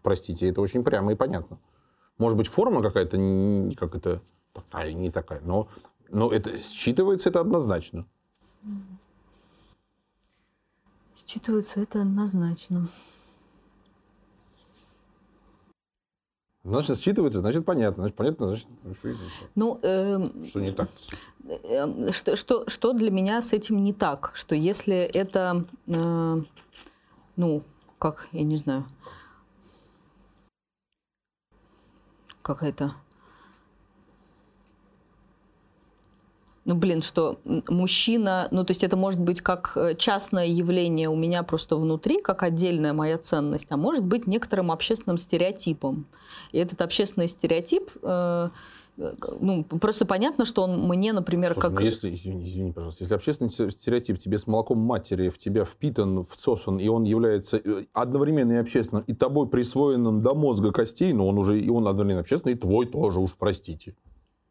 [0.01, 1.59] Простите, это очень прямо и понятно.
[2.17, 3.17] Может быть, форма какая-то,
[3.77, 4.21] как это,
[4.53, 5.67] такая, не такая, но,
[6.09, 8.05] но это считывается это однозначно.
[11.15, 12.87] Считывается это однозначно.
[16.64, 18.03] Значит, считывается, значит, понятно.
[18.03, 18.68] Значит, понятно, значит,
[18.99, 19.16] что,
[19.55, 20.89] ну, э, что не так.
[21.47, 24.32] Э, что, что, что для меня с этим не так?
[24.36, 26.41] Что если это, э,
[27.36, 27.64] ну,
[27.97, 28.86] как, я не знаю,
[32.43, 32.93] как это
[36.64, 41.16] ну, блин, что мужчина, ну, то есть это может быть как э, частное явление у
[41.16, 46.05] меня просто внутри, как отдельная моя ценность, а может быть некоторым общественным стереотипом.
[46.51, 48.49] И этот общественный стереотип, э,
[49.39, 51.80] ну, просто понятно, что он мне, например, Слушай, как...
[51.80, 56.24] Ну, если, извини, извини, пожалуйста, если общественный стереотип тебе с молоком матери в тебя впитан,
[56.24, 61.28] всосан, и он является э, одновременно и общественным, и тобой присвоенным до мозга костей, но
[61.28, 63.95] он уже, и он одновременно общественный, и твой тоже, уж простите.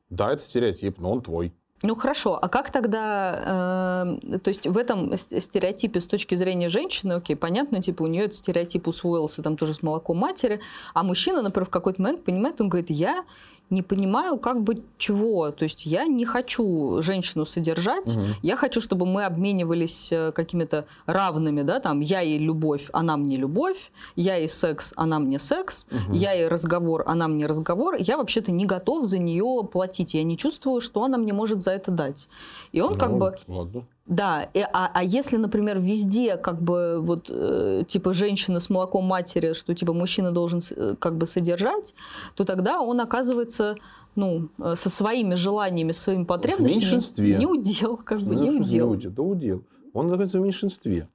[0.08, 1.54] Да, это стереотип, но он твой.
[1.82, 7.14] Ну хорошо, а как тогда, э, то есть в этом стереотипе с точки зрения женщины,
[7.14, 10.60] окей, понятно, типа у нее этот стереотип усвоился там тоже с молоком матери,
[10.92, 13.24] а мужчина, например, в какой-то момент понимает, он говорит, я
[13.70, 15.50] не понимаю, как бы чего.
[15.50, 18.24] То есть я не хочу женщину содержать, угу.
[18.42, 23.36] я хочу, чтобы мы обменивались э, какими-то равными, да, там, я ей любовь, она мне
[23.36, 26.14] любовь, я ей секс, она мне секс, угу.
[26.14, 27.96] я ей разговор, она мне разговор.
[27.98, 31.70] Я вообще-то не готов за нее платить, я не чувствую, что она мне может за
[31.70, 32.28] это дать.
[32.72, 33.36] И он ну, как бы...
[33.46, 33.86] Ладно.
[34.10, 39.04] Да, и, а, а если, например, везде как бы вот э, типа женщина с молоком
[39.04, 41.94] матери, что типа мужчина должен э, как бы содержать,
[42.34, 43.76] то тогда он оказывается
[44.16, 47.36] ну, э, со своими желаниями, своими потребностями в меньшинстве.
[47.36, 48.88] не удел, как бы не удел.
[48.88, 49.12] Не удел.
[49.12, 49.64] Да удел.
[49.92, 51.08] Он находится в меньшинстве.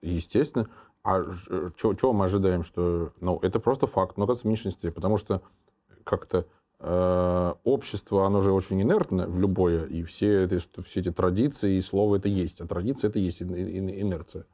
[0.00, 0.68] Естественно.
[1.02, 1.24] А
[1.76, 3.10] чего мы ожидаем, что...
[3.20, 5.42] Ну, это просто факт, но оказывается в меньшинстве, потому что
[6.04, 6.44] как-то Э,
[6.78, 12.16] общество, оно же очень инертно в любое, и все, это, все эти традиции и слово
[12.16, 12.60] это есть.
[12.60, 14.44] А традиция это есть инерция.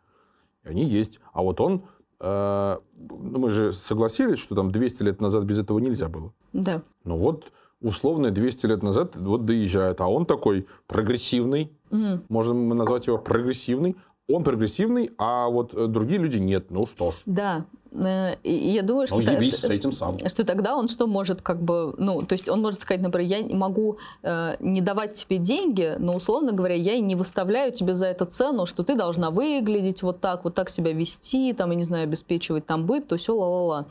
[0.64, 1.20] И они есть.
[1.32, 1.82] А вот он,
[2.20, 6.32] э, ну, мы же согласились, что там 200 лет назад без этого нельзя было.
[6.52, 6.82] Да.
[7.04, 7.50] Ну вот,
[7.80, 12.24] условно, 200 лет назад вот доезжает, а он такой прогрессивный, mm.
[12.28, 13.96] можно назвать его прогрессивный,
[14.28, 16.70] он прогрессивный, а вот другие люди нет.
[16.70, 17.16] Ну что ж.
[17.26, 20.18] Да, Э, я думаю, что, ну, та, с этим сам.
[20.18, 23.56] что тогда он что может как бы, ну, то есть он может сказать, например, я
[23.56, 28.06] могу э, не давать тебе деньги, но условно говоря, я и не выставляю тебе за
[28.06, 31.84] это цену, что ты должна выглядеть вот так, вот так себя вести, там, я не
[31.84, 33.86] знаю, обеспечивать там быт, то все ла-ла-ла.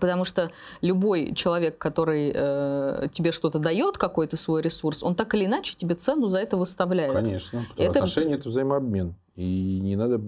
[0.00, 0.50] Потому что
[0.80, 5.94] любой человек, который э, тебе что-то дает, какой-то свой ресурс, он так или иначе тебе
[5.94, 7.12] цену за это выставляет.
[7.12, 7.64] Конечно.
[7.76, 8.00] Это...
[8.00, 9.14] Отношения это взаимообмен.
[9.36, 10.20] И не надо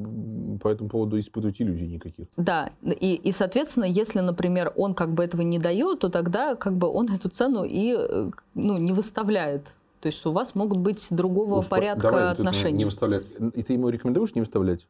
[0.61, 2.27] по этому поводу испытывать иллюзий никаких.
[2.37, 6.77] Да, и, и, соответственно, если, например, он как бы этого не дает, то тогда как
[6.77, 9.77] бы он эту цену и э, ну, не выставляет.
[10.01, 12.79] То есть у вас могут быть другого Уж порядка давай, отношений.
[12.79, 13.27] Не выставлять.
[13.55, 14.87] И ты ему рекомендуешь не выставлять?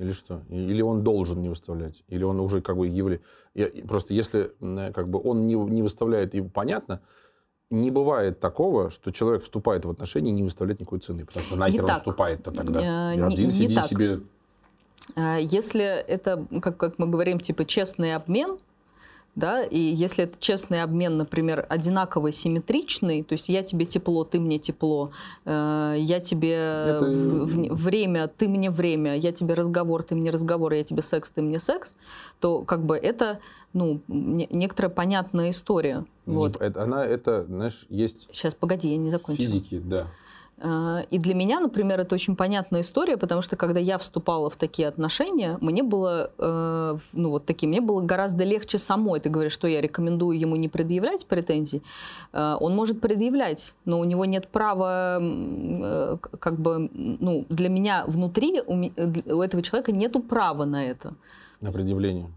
[0.00, 0.42] Или что?
[0.48, 2.02] Или он должен не выставлять?
[2.08, 3.24] Или он уже как бы является...
[3.86, 4.52] Просто если
[4.92, 7.00] как бы он не, не выставляет, и понятно,
[7.70, 11.24] не бывает такого, что человек вступает в отношения и не выставляет никакой цены.
[11.24, 13.12] Потому что нахер он вступает-то тогда?
[13.12, 13.86] Э, не, Один не сиди так.
[13.86, 14.20] себе...
[15.16, 18.58] Э, если это, как, как мы говорим, типа честный обмен,
[19.36, 24.40] да, и если это честный обмен, например, одинаковый, симметричный, то есть я тебе тепло, ты
[24.40, 25.12] мне тепло,
[25.44, 27.04] э, я тебе это...
[27.04, 31.30] в, в, время, ты мне время, я тебе разговор, ты мне разговор, я тебе секс,
[31.30, 31.96] ты мне секс,
[32.40, 33.38] то как бы это,
[33.72, 36.04] ну, не, некоторая понятная история.
[36.26, 36.60] Не, вот.
[36.60, 38.28] это, она, это, знаешь, есть...
[38.32, 39.46] Сейчас, погоди, я не закончила.
[39.46, 40.08] Физики, да.
[40.62, 44.56] А, и для меня, например, это очень понятная история, потому что когда я вступала в
[44.56, 49.20] такие отношения, мне было, э, ну вот такие, мне было гораздо легче самой.
[49.20, 51.82] Ты говоришь, что я рекомендую ему не предъявлять претензий.
[52.32, 58.04] Э, он может предъявлять, но у него нет права, э, как бы, ну, для меня
[58.06, 61.14] внутри у, у этого человека нету права на это.
[61.60, 62.28] На предъявление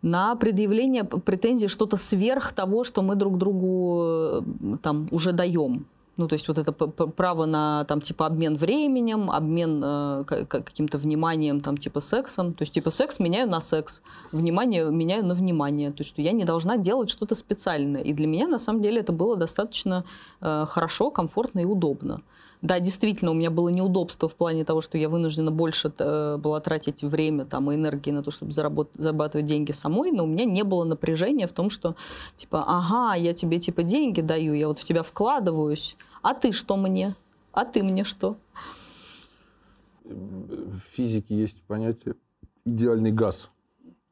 [0.00, 4.44] на предъявление претензий что-то сверх того, что мы друг другу
[4.80, 5.86] там уже даем.
[6.18, 11.60] Ну, то есть вот это право на, там, типа, обмен временем, обмен э, каким-то вниманием,
[11.60, 12.54] там, типа, сексом.
[12.54, 14.02] То есть, типа, секс меняю на секс,
[14.32, 15.90] внимание меняю на внимание.
[15.92, 18.02] То есть, что я не должна делать что-то специальное.
[18.02, 20.04] И для меня, на самом деле, это было достаточно
[20.40, 22.20] э, хорошо, комфортно и удобно.
[22.62, 26.58] Да, действительно, у меня было неудобство в плане того, что я вынуждена больше э, была
[26.58, 30.44] тратить время там, и энергии на то, чтобы заработ- зарабатывать деньги самой, но у меня
[30.44, 31.94] не было напряжения в том, что,
[32.34, 36.76] типа, ага, я тебе, типа, деньги даю, я вот в тебя вкладываюсь, а ты что
[36.76, 37.14] мне?
[37.52, 38.36] А ты мне что?
[40.04, 42.14] В физике есть понятие
[42.64, 43.50] идеальный газ.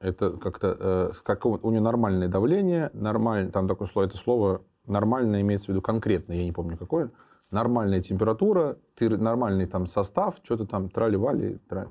[0.01, 5.41] Это как-то, э, как у него нормальное давление, нормально, там такое слово, это слово нормально
[5.41, 7.11] имеется в виду конкретно, я не помню какое,
[7.51, 11.59] нормальная температура, ты, нормальный там состав, что-то там трали-вали.
[11.69, 11.89] Трали.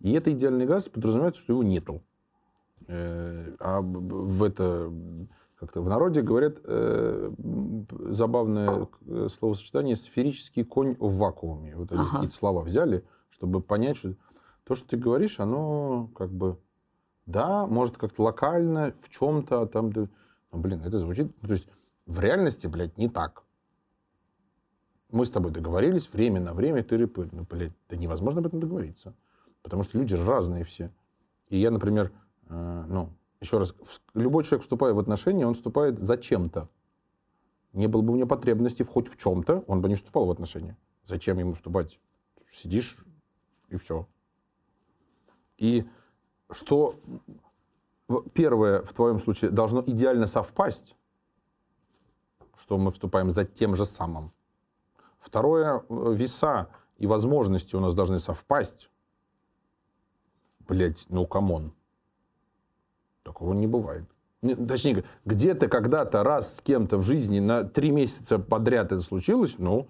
[0.00, 2.02] И это идеальный газ подразумевает, что его нету.
[2.88, 4.92] Э, а в это
[5.64, 7.32] как-то в народе говорят э,
[8.10, 11.76] забавное э, словосочетание «сферический конь в вакууме».
[11.76, 12.04] Вот ага.
[12.04, 14.14] какие-то слова взяли, чтобы понять, что
[14.64, 16.58] то, что ты говоришь, оно как бы,
[17.26, 20.08] да, может как-то локально, в чем-то там, да,
[20.52, 21.68] ну, блин, это звучит, то есть
[22.06, 23.44] в реальности, блядь, не так.
[25.10, 27.28] Мы с тобой договорились, время на время, ты рыпы.
[27.30, 29.14] Ну, блядь, да невозможно об этом договориться.
[29.62, 30.90] Потому что люди разные все.
[31.48, 32.12] И я, например,
[32.48, 33.10] э, ну,
[33.44, 33.74] еще раз,
[34.14, 36.68] любой человек, вступая в отношения, он вступает зачем-то.
[37.72, 40.30] Не было бы у него потребности в хоть в чем-то, он бы не вступал в
[40.30, 40.76] отношения.
[41.04, 42.00] Зачем ему вступать?
[42.50, 43.04] Сидишь
[43.68, 44.06] и все.
[45.58, 45.86] И
[46.50, 46.94] что
[48.32, 50.96] первое в твоем случае должно идеально совпасть,
[52.56, 54.32] что мы вступаем за тем же самым.
[55.18, 58.90] Второе, веса и возможности у нас должны совпасть.
[60.60, 61.74] Блять, ну come on.
[63.24, 64.04] Такого не бывает.
[64.68, 69.88] Точнее, где-то когда-то раз с кем-то в жизни на три месяца подряд это случилось, ну...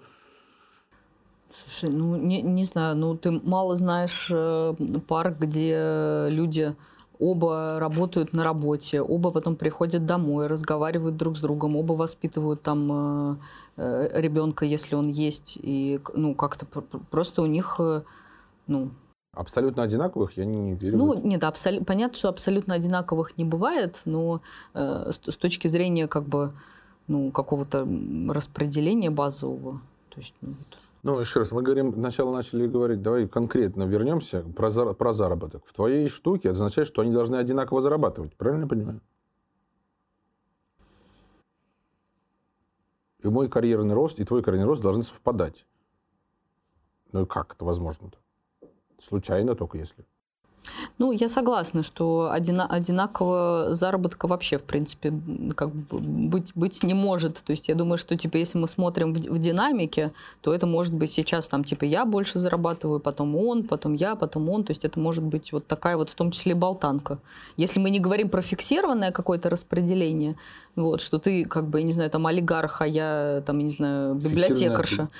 [1.52, 4.74] Слушай, ну, не, не знаю, ну, ты мало знаешь э,
[5.06, 6.74] пар, где люди
[7.18, 12.90] оба работают на работе, оба потом приходят домой, разговаривают друг с другом, оба воспитывают там
[12.92, 13.36] э,
[13.76, 16.66] э, ребенка, если он есть, и, ну, как-то
[17.10, 18.02] просто у них, э,
[18.66, 18.90] ну,
[19.34, 20.98] Абсолютно одинаковых я не, не верю.
[20.98, 21.84] Ну, нет, абсол...
[21.84, 24.40] понятно, что абсолютно одинаковых не бывает, но
[24.74, 26.52] э, с, с точки зрения как бы
[27.06, 27.86] ну, какого-то
[28.30, 29.80] распределения базового.
[30.10, 30.78] То есть, ну, вот.
[31.02, 34.94] ну, еще раз, мы говорим, сначала начали говорить, давай конкретно вернемся про, зар...
[34.94, 35.64] про заработок.
[35.66, 38.34] В твоей штуке это означает, что они должны одинаково зарабатывать.
[38.36, 39.00] Правильно я понимаю?
[43.22, 45.66] И мой карьерный рост, и твой карьерный рост должны совпадать.
[47.12, 48.18] Ну, как это возможно-то?
[49.04, 50.06] Случайно только если.
[50.98, 55.12] Ну, я согласна, что одина, одинакового заработка вообще, в принципе,
[55.56, 57.42] как бы быть, быть не может.
[57.44, 60.94] То есть я думаю, что, типа, если мы смотрим в, в динамике, то это может
[60.94, 64.64] быть сейчас, там, типа, я больше зарабатываю, потом он, потом я, потом он.
[64.64, 67.18] То есть это может быть вот такая вот, в том числе, болтанка.
[67.56, 70.36] Если мы не говорим про фиксированное какое-то распределение,
[70.76, 73.70] вот, что ты, как бы, я не знаю, там, олигарх, а я, там, я не
[73.70, 75.08] знаю, библиотекарша.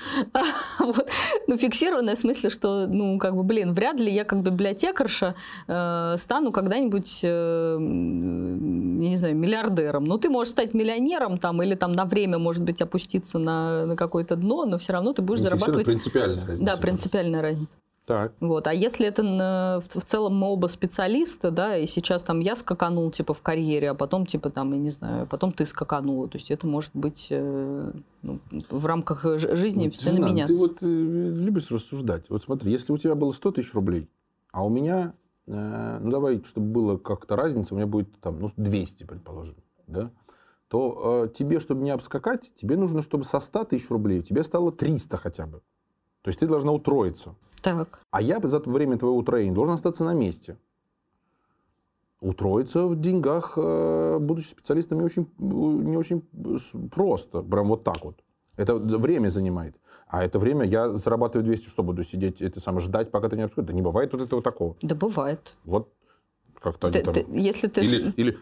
[1.46, 5.33] Ну, фиксированное в смысле, что, ну, как бы, блин, вряд ли я как библиотекарша
[5.66, 10.04] э, стану когда-нибудь, э, не знаю, миллиардером.
[10.04, 13.96] Ну, ты можешь стать миллионером там, или там на время, может быть, опуститься на, на
[13.96, 15.86] какое-то дно, но все равно ты будешь зарабатывать...
[15.86, 16.64] принципиальная разница.
[16.64, 17.76] Да, принципиальная разница.
[18.06, 18.34] Так.
[18.40, 18.66] Вот.
[18.66, 22.54] А если это на, в, в целом мы оба специалисты, да, и сейчас там я
[22.54, 26.36] скаканул типа в карьере, а потом типа там, я не знаю, потом ты скаканула, то
[26.36, 30.52] есть это может быть э, ну, в рамках жизни Вот, постоянно Жена, меняться.
[30.52, 32.24] Ты вот э, любишь рассуждать.
[32.28, 34.10] Вот смотри, если у тебя было 100 тысяч рублей,
[34.52, 35.14] а у меня,
[35.46, 39.54] ну давай, чтобы было как-то разница, у меня будет там, ну, 200, предположим,
[39.86, 40.10] да,
[40.68, 44.42] то э, тебе, чтобы не обскакать, тебе нужно, чтобы со 100 тысяч рублей у тебя
[44.42, 45.60] стало 300 хотя бы.
[46.22, 47.34] То есть ты должна утроиться.
[47.62, 48.00] Так.
[48.10, 50.56] А я за время твоего утроения должен остаться на месте.
[52.20, 56.22] Утроиться в деньгах, э, будучи специалистом, не очень, не очень
[56.58, 57.42] с- просто.
[57.42, 58.23] Прям вот так вот.
[58.56, 59.76] Это время занимает.
[60.06, 63.42] А это время я зарабатываю 200, что буду сидеть, это самое, ждать, пока ты не
[63.42, 63.68] обскакиваешь?
[63.68, 64.76] Да не бывает вот этого такого.
[64.82, 65.54] Да бывает.
[65.64, 65.88] Вот
[66.60, 67.14] как-то они Ты- там...
[67.14, 68.38] ты- если, ты, Или, или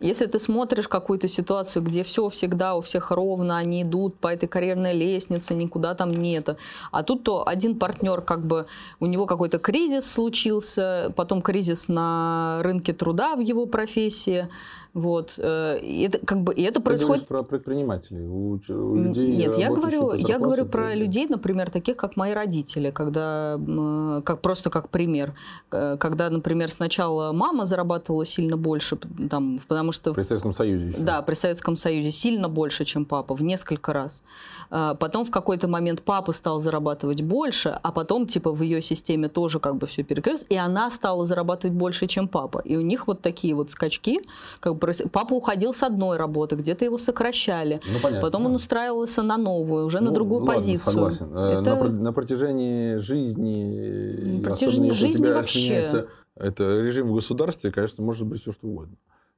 [0.00, 4.48] если ты смотришь какую-то ситуацию, где все всегда у всех ровно, они идут по этой
[4.48, 6.56] карьерной лестнице, никуда там нет.
[6.90, 8.66] А тут то один партнер, как бы,
[8.98, 14.48] у него какой-то кризис случился, потом кризис на рынке труда в его профессии.
[14.94, 15.34] Вот.
[15.38, 18.26] э, И это, как бы, и это ты происходит про предпринимателей.
[18.26, 22.32] У, у людей, Нет, я работающих говорю, я говорю про людей, например, таких как мои
[22.32, 25.34] родители, когда м, как просто как пример,
[25.72, 28.96] э, когда, например, сначала мама зарабатывала сильно больше,
[29.28, 31.00] там, потому что При Советском Союзе еще.
[31.00, 34.22] да, при Советском Союзе сильно больше, чем папа, в несколько раз.
[34.70, 39.58] Потом в какой-то момент папа стал зарабатывать больше, а потом типа в ее системе тоже
[39.58, 42.60] как бы все перекрылось, и она стала зарабатывать больше, чем папа.
[42.64, 44.20] И у них вот такие вот скачки.
[44.60, 47.80] Как бы, проис- папа уходил с одной работы, где-то его сокращали.
[47.86, 48.20] Ну, понятно.
[48.22, 50.92] Потом он устраивался на новую, уже на Ну, другую ладно, позицию.
[50.92, 51.26] согласен.
[51.36, 56.06] Э, Это- На, на протяжении жизни, На протяжении особенно жизни вообще.
[56.36, 58.96] это режим в государстве, конечно, может быть все что угодно.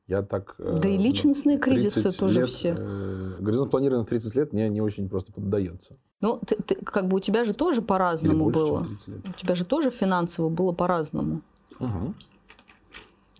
[0.09, 0.55] Я так...
[0.59, 2.77] э, Да и ну, личностные кризисы 30 тоже лет, все.
[2.79, 5.97] э, горизонт планирования в 30 лет мне не очень просто поддается.
[6.21, 8.79] Ну, ты- ты- как бы у тебя же тоже по-разному больше, было.
[8.85, 9.29] чем 30 лет.
[9.29, 11.41] У тебя же тоже финансово было по-разному.
[11.81, 12.15] Угу.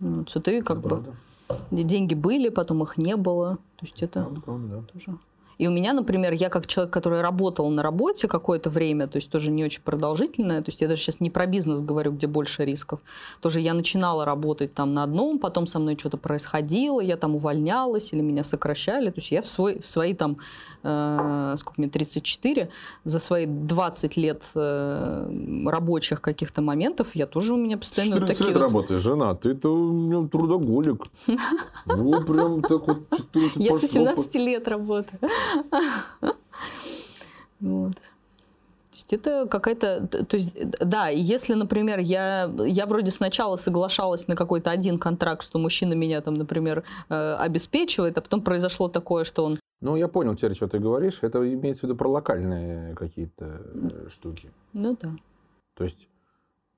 [0.01, 1.15] Вот, что ты как бы правда.
[1.71, 3.57] Деньги были, потом их не было.
[3.77, 4.81] То есть это Правда, правда, да.
[4.93, 5.17] тоже.
[5.57, 9.29] И у меня, например, я как человек, который работал на работе какое-то время, то есть
[9.29, 12.63] тоже не очень продолжительное, то есть я даже сейчас не про бизнес говорю, где больше
[12.65, 12.99] рисков,
[13.41, 18.13] тоже я начинала работать там на одном, потом со мной что-то происходило, я там увольнялась
[18.13, 20.37] или меня сокращали, то есть я в, свой, в свои там,
[20.83, 22.69] э, сколько мне, 34,
[23.03, 28.37] за свои 20 лет э, рабочих каких-то моментов, я тоже у меня постоянно вот 14
[28.37, 31.05] такие лет вот- работаешь, жена, ты-то у меня трудоголик.
[31.85, 33.87] Ну, прям так вот 14 Я со пошло.
[33.87, 35.19] 17 лет работаю.
[37.59, 37.95] Вот.
[37.95, 40.07] То есть это какая-то...
[40.07, 45.59] То есть, да, если, например, я, я вроде сначала соглашалась на какой-то один контракт, что
[45.59, 49.59] мужчина меня там, например, э, обеспечивает, а потом произошло такое, что он...
[49.81, 51.19] Ну, я понял теперь, что ты говоришь.
[51.21, 54.51] Это имеется в виду про локальные какие-то э, штуки.
[54.73, 55.11] Ну да.
[55.75, 56.07] То есть,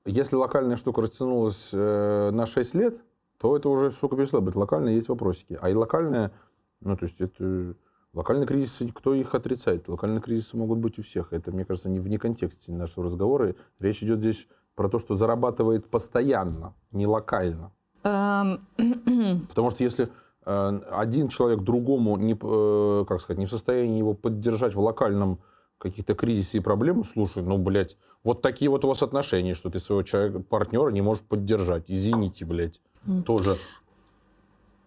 [0.04, 3.00] если локальная штука растянулась э, на 6 лет,
[3.38, 5.56] то это уже, сука, перестало быть локальной, есть вопросики.
[5.60, 6.32] А и локальная,
[6.80, 7.74] ну, то есть, это...
[8.12, 9.88] Локальные кризисы, кто их отрицает?
[9.88, 11.32] Локальные кризисы могут быть у всех.
[11.32, 13.54] Это, мне кажется, не вне контексте нашего разговора.
[13.78, 17.72] Речь идет здесь про то, что зарабатывает постоянно, не локально.
[18.02, 18.66] Эм,
[19.48, 20.08] Потому что если
[20.44, 25.38] э, один человек другому не, э, как сказать, не в состоянии его поддержать в локальном
[25.78, 29.78] каких-то кризисе и проблемах, слушай, ну, блядь, вот такие вот у вас отношения, что ты
[29.78, 31.84] своего человека, партнера не можешь поддержать.
[31.86, 32.80] Извините, блядь.
[33.24, 33.56] Тоже.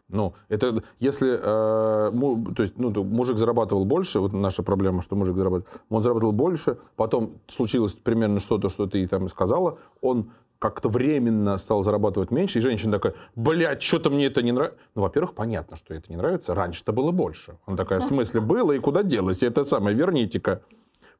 [0.10, 5.16] Ну, это если, э, му- то есть, ну, мужик зарабатывал больше, вот наша проблема, что
[5.16, 10.88] мужик зарабатывал, он зарабатывал больше, потом случилось примерно что-то, что ты там сказала, он как-то
[10.88, 14.80] временно стал зарабатывать меньше, и женщина такая, блядь, что-то мне это не нравится.
[14.96, 17.58] Ну, во-первых, понятно, что это не нравится, раньше-то было больше.
[17.66, 19.44] Он такая, в смысле, было, и куда делось?
[19.44, 20.62] И это самое, верните-ка.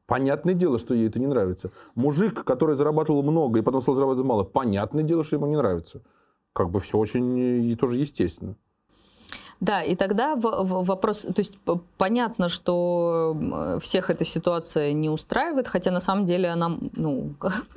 [0.06, 1.70] Понятное дело, что ей это не нравится.
[1.94, 6.02] Мужик, который зарабатывал много и потом стал зарабатывать мало, понятное дело, что ему не нравится.
[6.52, 8.56] Как бы все очень э, и тоже естественно.
[9.60, 11.54] Да, и тогда в- в- вопрос, то есть
[11.98, 13.36] понятно, что
[13.80, 17.34] всех эта ситуация не устраивает, хотя на самом деле она, ну,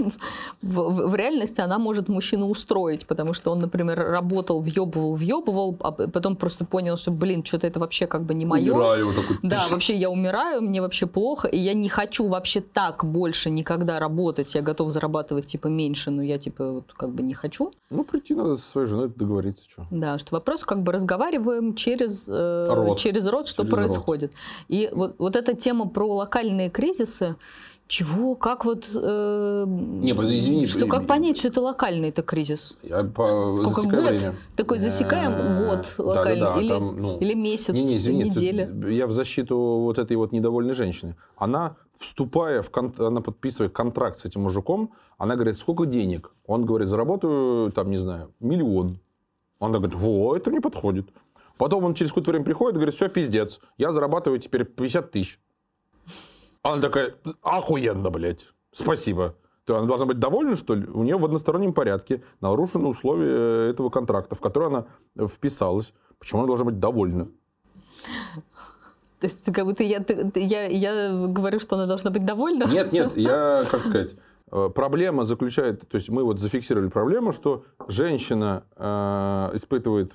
[0.61, 5.91] в, в- реальности она может мужчину устроить, потому что он, например, работал, въебывал, въебывал, а
[5.91, 8.73] потом просто понял, что, блин, что-то это вообще как бы не мое.
[8.73, 13.03] Умираю, такой, Да, вообще я умираю, мне вообще плохо, и я не хочу вообще так
[13.05, 14.55] больше никогда работать.
[14.55, 17.71] Я готов зарабатывать типа меньше, но я типа вот как бы не хочу.
[17.89, 19.85] Ну, прийти надо со своей женой договориться, что.
[19.91, 22.99] Да, что вопрос как бы разговариваем через э, Рот.
[22.99, 23.87] через рот, что Через рот.
[23.89, 24.33] происходит.
[24.67, 27.35] И вот, вот эта тема про локальные кризисы,
[27.87, 28.35] Чего?
[28.35, 28.89] Как вот...
[28.93, 30.65] Э, не, извини.
[30.65, 32.77] Что, как понять, что это локальный это кризис?
[32.83, 34.09] Я по, Сколько год?
[34.09, 34.35] Время.
[34.57, 36.41] Такой засекаем э, год локальный?
[36.41, 38.69] Да, да, да, или, там, ну, или месяц, не, не, извини, неделя?
[38.89, 41.15] Я в защиту вот этой вот недовольной женщины.
[41.37, 42.69] Она, вступая в...
[42.69, 46.31] Кон, она подписывает контракт с этим мужиком, она говорит, сколько денег?
[46.45, 48.99] Он говорит, заработаю, там, не знаю, миллион.
[49.59, 51.07] Она говорит, во, это не подходит.
[51.57, 55.39] Потом он через какое-то время приходит и говорит, все, пиздец, я зарабатываю теперь 50 тысяч.
[56.61, 59.35] Она такая, охуенно, блядь, спасибо.
[59.65, 60.87] То она должна быть довольна, что ли?
[60.87, 64.85] У нее в одностороннем порядке нарушены условия этого контракта, в который она
[65.27, 65.93] вписалась.
[66.19, 67.27] Почему она должна быть довольна?
[69.19, 70.03] То есть как будто я,
[70.35, 72.65] я, я говорю, что она должна быть довольна?
[72.65, 77.65] Нет, нет, я, как сказать, Э, проблема заключается, то есть мы вот зафиксировали проблему, что
[77.87, 80.13] женщина э, испытывает,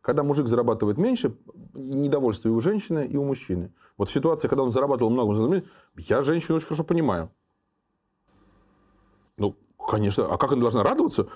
[0.00, 1.34] когда мужик зарабатывает меньше,
[1.74, 3.72] недовольство и у женщины, и у мужчины.
[3.96, 5.62] Вот в ситуации, когда он зарабатывал много,
[5.96, 7.30] я женщину очень хорошо понимаю.
[9.38, 11.26] Ну, конечно, а как она должна радоваться?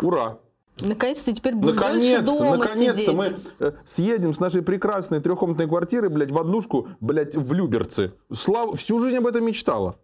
[0.00, 0.38] Ура!
[0.80, 6.30] Наконец-то теперь будешь наконец-то, дома Наконец-то мы э, съедем с нашей прекрасной трехкомнатной квартиры, блядь,
[6.30, 8.12] в однушку, блядь, в Люберцы.
[8.32, 8.78] Слав...
[8.78, 9.96] Всю жизнь об этом мечтала.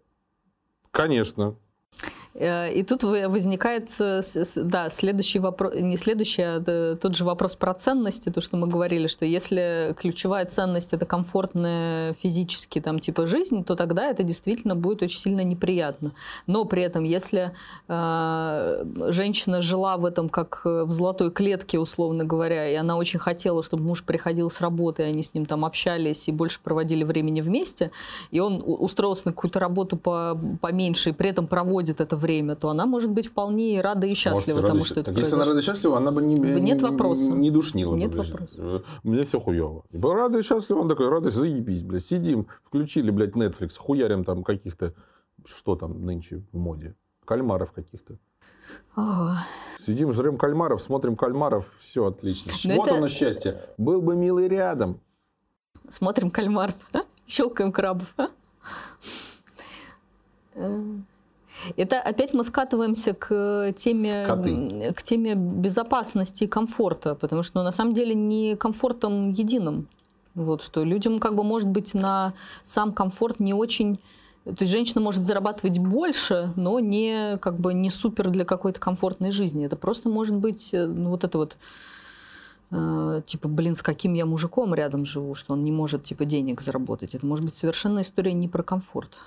[0.95, 1.57] Конечно.
[2.35, 8.29] Э, и тут возникает да, следующий вопрос, не следующий, а тот же вопрос про ценности,
[8.29, 13.75] то, что мы говорили, что если ключевая ценность это комфортная физически там типа жизнь, то
[13.75, 16.11] тогда это действительно будет очень сильно неприятно.
[16.45, 17.53] Но при этом, если
[17.87, 23.63] э, женщина жила в этом как в золотой клетке, условно говоря, и она очень хотела,
[23.63, 27.39] чтобы муж приходил с работы, и они с ним там общались и больше проводили времени
[27.39, 27.91] вместе,
[28.31, 32.24] и он устроился на какую-то работу по, поменьше, и при этом проводит это время,
[32.55, 35.35] то она может быть вполне рада и счастлива Может, тому, рада, что это так Если
[35.35, 37.31] она рада и счастлива, она бы не, Нет не, вопроса.
[37.31, 37.95] не душнила.
[37.95, 38.83] Нет бы, вопроса.
[39.03, 39.83] Мне все хуево.
[39.91, 42.05] Была рада и счастлива, он такой, рада, заебись, блядь.
[42.05, 44.93] Сидим, включили, блядь, Netflix, хуярим там каких-то,
[45.45, 46.95] что там нынче в моде,
[47.25, 48.17] кальмаров каких-то.
[48.95, 49.35] Ого.
[49.79, 52.51] Сидим, жрем кальмаров, смотрим кальмаров, все отлично.
[52.65, 52.97] Но вот это...
[52.97, 53.61] оно счастье.
[53.77, 54.99] Был бы милый рядом.
[55.89, 57.01] Смотрим кальмаров, а?
[57.27, 58.07] щелкаем крабов.
[61.77, 67.71] Это опять мы скатываемся к теме, к теме безопасности и комфорта, потому что ну, на
[67.71, 69.87] самом деле не комфортом единым.
[70.35, 73.99] Вот, что людям как бы может быть на сам комфорт не очень...
[74.43, 79.31] То есть женщина может зарабатывать больше, но не, как бы, не супер для какой-то комфортной
[79.31, 79.65] жизни.
[79.65, 81.57] Это просто может быть э, ну, вот это вот
[82.69, 86.61] э, типа, блин, с каким я мужиком рядом живу, что он не может, типа, денег
[86.61, 87.15] заработать.
[87.15, 89.17] Это может быть совершенно история не про комфорт.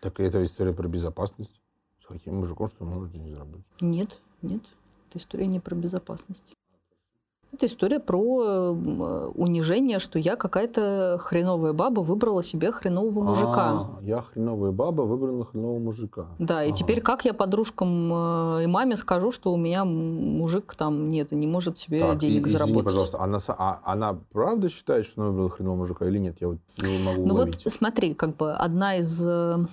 [0.00, 1.60] Так это история про безопасность.
[2.02, 3.66] С каким мужиком, что он может деньги заработать?
[3.80, 4.62] Нет, нет.
[5.08, 6.52] Это история не про безопасность.
[7.52, 8.72] Это история про
[9.34, 13.70] унижение, что я какая-то хреновая баба выбрала себе хренового мужика.
[13.70, 16.26] А, я хреновая баба выбрала хренового мужика.
[16.38, 16.76] Да, и ага.
[16.76, 21.46] теперь как я подружкам э, и маме скажу, что у меня мужик там нет не
[21.46, 22.70] может себе так, денег и, заработать?
[22.70, 26.36] Извини, пожалуйста, она, а, она правда считает, что она выбрала хренового мужика или нет?
[26.40, 27.64] Я вот не могу Ну уловить.
[27.64, 29.64] вот смотри, как бы одна из э,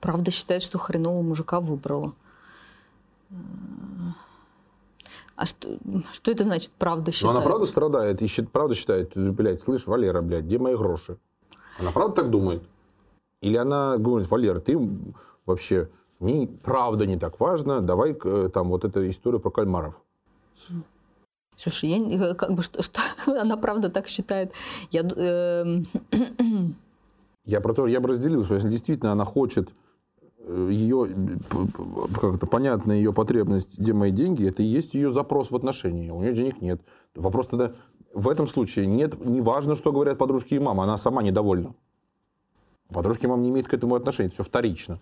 [0.00, 2.12] правда считает, что хренового мужика выбрала.
[5.40, 5.68] А что,
[6.12, 7.32] что это значит, правда считает?
[7.32, 11.16] Ну, она правда страдает и правда считает, блядь, слышь, Валера, блядь, где мои гроши?
[11.78, 12.62] Она правда так думает?
[13.40, 14.78] Или она говорит, Валера, ты
[15.46, 15.88] вообще
[16.20, 20.02] не, правда не так важно, давай э, там вот эту историю про кальмаров.
[21.56, 24.52] Слушай, я э, как бы что, что она правда так считает.
[24.90, 25.84] Я, э,
[27.46, 29.70] я про то, я бы разделил, что если действительно она хочет
[30.48, 31.08] ее,
[32.20, 36.10] как это, понятна ее потребность, где мои деньги, это и есть ее запрос в отношении.
[36.10, 36.80] У нее денег нет.
[37.14, 37.72] Вопрос тогда,
[38.14, 41.74] в этом случае нет, не важно, что говорят подружки и мама, она сама недовольна.
[42.88, 44.98] Подружки и мама не имеют к этому отношения, это все вторично.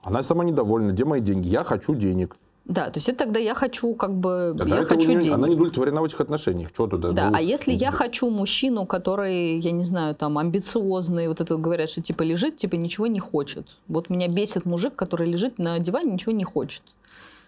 [0.00, 2.36] Она сама недовольна, где мои деньги, я хочу денег.
[2.68, 5.34] Да, то есть это тогда я хочу как бы тогда я хочу нее, денег.
[5.34, 6.70] Она не удовлетворена в этих отношениях.
[6.70, 7.12] Что туда?
[7.12, 11.40] Да, ну, а если ну, я хочу мужчину, который, я не знаю, там амбициозный, вот
[11.40, 13.78] это говорят, что типа лежит, типа ничего не хочет.
[13.86, 16.82] Вот меня бесит мужик, который лежит на диване, ничего не хочет.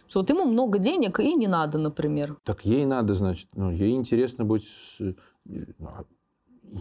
[0.08, 2.36] Что вот ему много денег и не надо, например.
[2.44, 4.66] Так ей надо, значит, ну ей интересно быть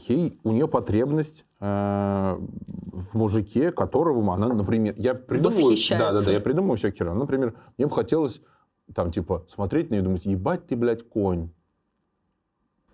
[0.07, 6.31] ей, у нее потребность э, в мужике, которого она, например, я придумываю, да, да, да,
[6.31, 7.21] я придумываю всякие разные.
[7.21, 8.41] Например, мне бы хотелось
[8.93, 11.49] там типа смотреть на нее и думать, ебать ты, блядь, конь.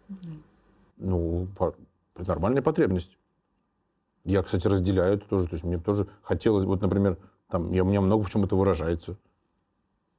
[0.10, 0.16] Mm.
[0.98, 1.76] Ну, по,
[2.16, 3.18] нормальная потребность.
[4.24, 5.48] Я, кстати, разделяю это тоже.
[5.48, 7.18] То есть мне тоже хотелось, вот, например,
[7.50, 9.18] там, я, у меня много в чем это выражается.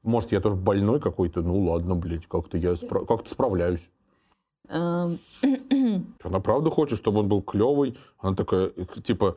[0.03, 3.89] Может, я тоже больной какой-то, ну ладно, блядь, как-то я спра- как-то справляюсь.
[4.69, 7.99] Она правда хочет, чтобы он был клевый.
[8.19, 8.71] Она такая,
[9.03, 9.37] типа,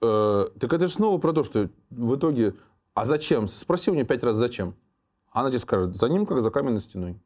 [0.00, 2.54] э, так это же снова про то, что в итоге,
[2.94, 3.48] а зачем?
[3.48, 4.74] Спроси у нее пять раз, зачем?
[5.30, 7.18] Она тебе скажет, за ним, как за каменной стеной.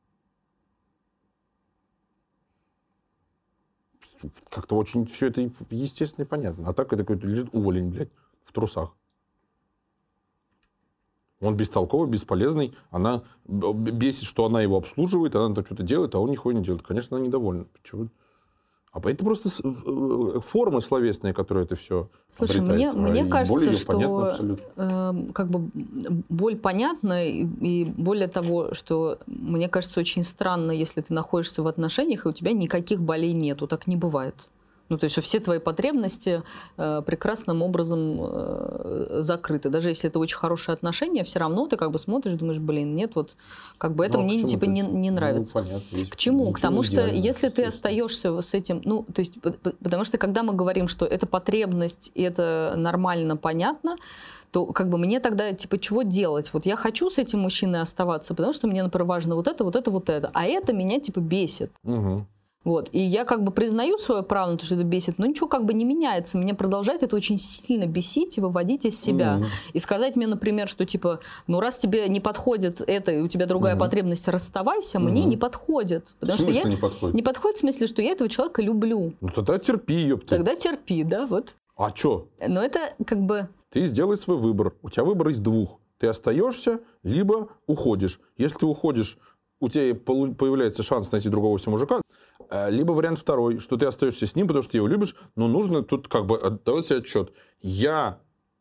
[4.50, 6.68] Как-то очень все это естественно и понятно.
[6.68, 8.10] А так это какой-то лежит уволень, блядь,
[8.44, 8.94] в трусах.
[11.42, 12.72] Он бестолковый, бесполезный.
[12.90, 16.82] Она бесит, что она его обслуживает, она там что-то делает, а он нихуя не делает.
[16.82, 17.66] Конечно, она недовольна.
[17.82, 18.08] Почему?
[18.92, 22.94] А это просто э, формы словесные, которые это все Слушай, обретает.
[22.94, 25.70] мне, мне И кажется, что э, как бы
[26.28, 31.68] боль понятна, и, и более того, что мне кажется очень странно, если ты находишься в
[31.68, 33.66] отношениях, и у тебя никаких болей нету.
[33.66, 34.50] Так не бывает.
[34.92, 36.42] Ну, то есть, все твои потребности
[36.76, 39.70] э, прекрасным образом э, закрыты.
[39.70, 43.12] Даже если это очень хорошие отношения, все равно ты как бы смотришь, думаешь, блин, нет,
[43.14, 43.34] вот
[43.78, 45.54] как бы это Ну, а мне типа не, не ну, нравится.
[45.54, 46.52] понятно, есть К чему?
[46.52, 50.52] К тому, что если ты остаешься с этим, ну, то есть, потому что когда мы
[50.52, 53.96] говорим, что это потребность, и это нормально, понятно,
[54.50, 56.50] то как бы мне тогда, типа, чего делать?
[56.52, 59.74] Вот я хочу с этим мужчиной оставаться, потому что мне, например, важно вот это, вот
[59.74, 60.30] это, вот это.
[60.34, 61.72] А это меня, типа, бесит.
[61.82, 62.26] Мгм.
[62.64, 62.88] Вот.
[62.92, 65.64] И я как бы признаю свое право на то, что это бесит, но ничего как
[65.64, 66.38] бы не меняется.
[66.38, 69.36] Меня продолжает это очень сильно бесить и выводить из себя.
[69.38, 69.46] Мгм.
[69.72, 73.46] И сказать мне, например, что типа, ну раз тебе не подходит это, и у тебя
[73.46, 73.80] другая Мгм.
[73.80, 75.30] потребность, расставайся, мне Мгм.
[75.30, 76.08] не подходит.
[76.08, 77.14] В Потому что смысле я не подходит?
[77.16, 79.14] не подходит в смысле, что я этого человека люблю.
[79.20, 80.36] Ну тогда терпи, ёпта.
[80.36, 81.56] Тогда терпи, да, вот.
[81.76, 82.26] А чё?
[82.46, 83.48] Но это как бы...
[83.70, 84.74] Ты сделай свой выбор.
[84.82, 85.80] У тебя выбор из двух.
[85.98, 88.20] Ты остаешься, либо уходишь.
[88.36, 89.18] Если ты уходишь,
[89.60, 92.00] у тебя появляется шанс найти другого себе мужика.
[92.52, 95.48] Э, Либо вариант второй, что ты остаешься с ним, потому что ты его любишь, но
[95.48, 97.32] нужно тут как бы отдавать себе отчет.
[97.62, 98.18] Я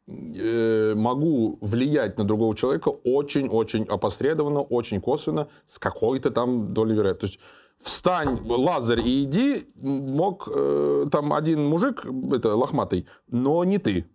[0.08, 7.38] э, могу влиять на другого человека очень-очень опосредованно, очень косвенно, с какой-то там долей вероятности.
[7.38, 7.39] То есть
[7.84, 14.06] встань, Лазарь, и иди, мог э, там один мужик, это лохматый, но не ты.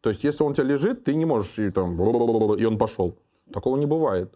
[0.00, 3.18] То есть, если он тебя лежит, ты не можешь и там, и он пошел.
[3.52, 4.32] Такого не бывает.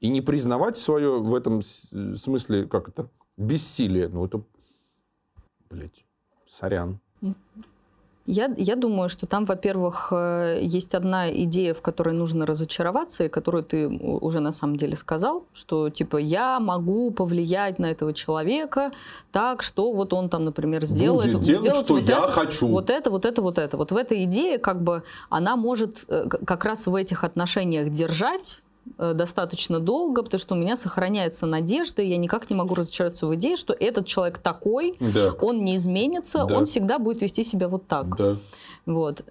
[0.00, 4.42] И не признавать свое в этом с- смысле, как это, бессилие, ну это,
[5.70, 6.04] блядь,
[6.46, 7.00] сорян.
[8.26, 13.28] Я, я думаю, что там, во-первых, э, есть одна идея, в которой нужно разочароваться, и
[13.28, 18.92] которую ты уже на самом деле сказал, что типа я могу повлиять на этого человека
[19.30, 22.68] так, что вот он там, например, сделает, Будет делать, сделает что вот я это, хочу.
[22.68, 23.76] Вот это, вот это, вот это.
[23.76, 28.62] Вот в этой идее как бы она может э, как раз в этих отношениях держать
[28.98, 33.34] достаточно долго, потому что у меня сохраняется надежда, и я никак не могу разочароваться в
[33.34, 35.32] идее, что этот человек такой, Да.
[35.40, 36.56] он не изменится, Да.
[36.58, 38.16] он всегда будет вести себя вот так.
[38.16, 38.36] Да.
[38.86, 39.24] Вот.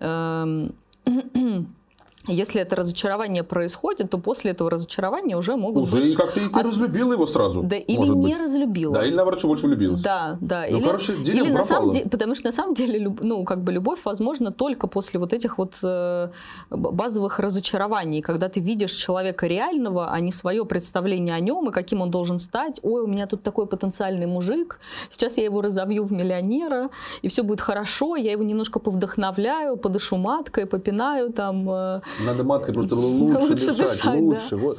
[2.28, 6.16] Если это разочарование происходит, то после этого разочарования уже могут Уже быть...
[6.16, 7.64] как-то и ты от- разлюбил его сразу.
[7.64, 8.40] Да или может не быть.
[8.40, 8.94] разлюбила.
[8.94, 10.04] Да, или наоборот, что больше влюбился.
[10.04, 10.66] Да, да.
[10.70, 13.62] Ну, или, короче, или на самом деле, потому что на самом деле, люб- ну, как
[13.62, 16.30] бы любовь возможна только после вот этих вот э,
[16.70, 22.00] базовых разочарований, когда ты видишь человека реального, а не свое представление о нем и каким
[22.02, 22.80] он должен стать.
[22.84, 26.90] Ой, у меня тут такой потенциальный мужик, сейчас я его разовью в миллионера,
[27.22, 31.70] и все будет хорошо, я его немножко повдохновляю, подышу маткой, попинаю там.
[31.70, 34.20] э, Надо маткой просто было лучше, Лучше дышать, дышать, да.
[34.20, 34.56] лучше.
[34.58, 34.78] Вот.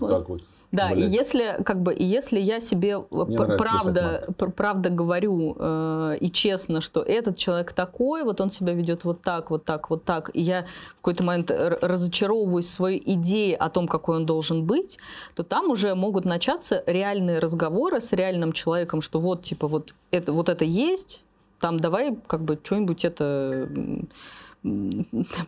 [0.00, 0.42] Так вот.
[0.70, 1.12] Да, и Блядь.
[1.12, 6.30] если как бы и если я себе э, пр- правда пр- правда говорю э, и
[6.30, 10.30] честно, что этот человек такой, вот он себя ведет вот так, вот так, вот так,
[10.34, 14.98] и я в какой-то момент разочаровываюсь в своей идее о том, какой он должен быть,
[15.34, 20.32] то там уже могут начаться реальные разговоры с реальным человеком, что вот типа вот это
[20.34, 21.24] вот это есть,
[21.60, 23.68] там давай как бы что-нибудь это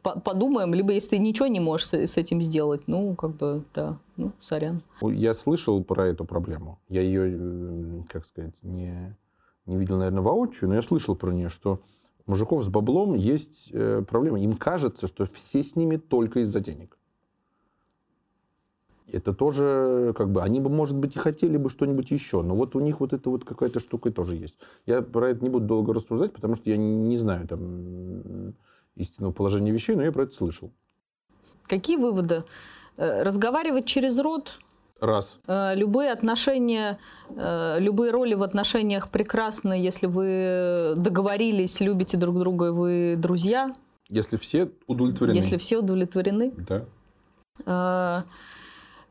[0.03, 4.33] подумаем, либо если ты ничего не можешь с, этим сделать, ну как бы да, ну
[4.41, 4.83] сорян.
[5.03, 6.79] Я слышал про эту проблему.
[6.89, 9.17] Я ее, как сказать, не,
[9.67, 11.81] не видел, наверное, воочию, но я слышал про нее, что
[12.27, 14.41] мужиков с баблом есть э, проблема.
[14.41, 16.97] Им кажется, что все с ними только из-за денег.
[19.13, 22.77] Это тоже, как бы, они бы, может быть, и хотели бы что-нибудь еще, но вот
[22.77, 24.57] у них вот эта вот какая-то штука тоже есть.
[24.87, 28.55] Я про это не буду долго рассуждать, потому что я не знаю там
[29.01, 30.71] истинного положения вещей, но я про это слышал.
[31.67, 32.45] Какие выводы?
[32.97, 34.59] Э, Разговаривать через рот.
[35.01, 35.39] Раз.
[35.47, 36.99] Э, Любые отношения,
[37.31, 43.75] э, любые роли в отношениях прекрасны, если вы договорились, любите друг друга, и вы друзья,
[44.09, 45.37] Если все удовлетворены.
[45.37, 46.53] если все удовлетворены.
[46.69, 48.25] Да.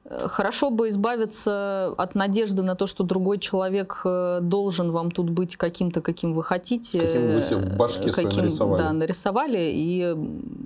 [0.09, 5.29] Э, Хорошо бы избавиться от надежды на то, что другой человек э, должен вам тут
[5.29, 6.99] быть каким-то, каким вы хотите.
[6.99, 8.81] Каким вы себе в башке э, своей каким, нарисовали.
[8.81, 9.71] Да, нарисовали.
[9.73, 10.15] И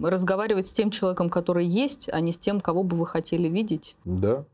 [0.02, 3.96] разговаривать с тем человеком, который есть, а не с тем, кого бы вы хотели видеть.
[4.06, 4.46] Да.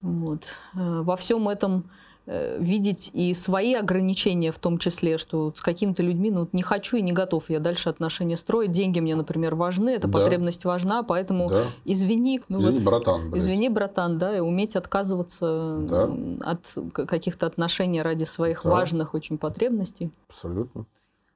[0.00, 0.44] Вот.
[0.74, 1.84] Во всем этом
[2.26, 7.02] видеть и свои ограничения в том числе, что с какими-то людьми ну, не хочу и
[7.02, 8.70] не готов я дальше отношения строить.
[8.70, 10.18] Деньги мне, например, важны, эта да.
[10.18, 11.64] потребность важна, поэтому да.
[11.84, 12.40] извини.
[12.48, 13.30] Ну, извини, вот, братан.
[13.30, 13.42] Блядь.
[13.42, 16.10] Извини, братан, да, и уметь отказываться да.
[16.40, 18.70] от каких-то отношений ради своих да.
[18.70, 20.10] важных очень потребностей.
[20.28, 20.86] Абсолютно.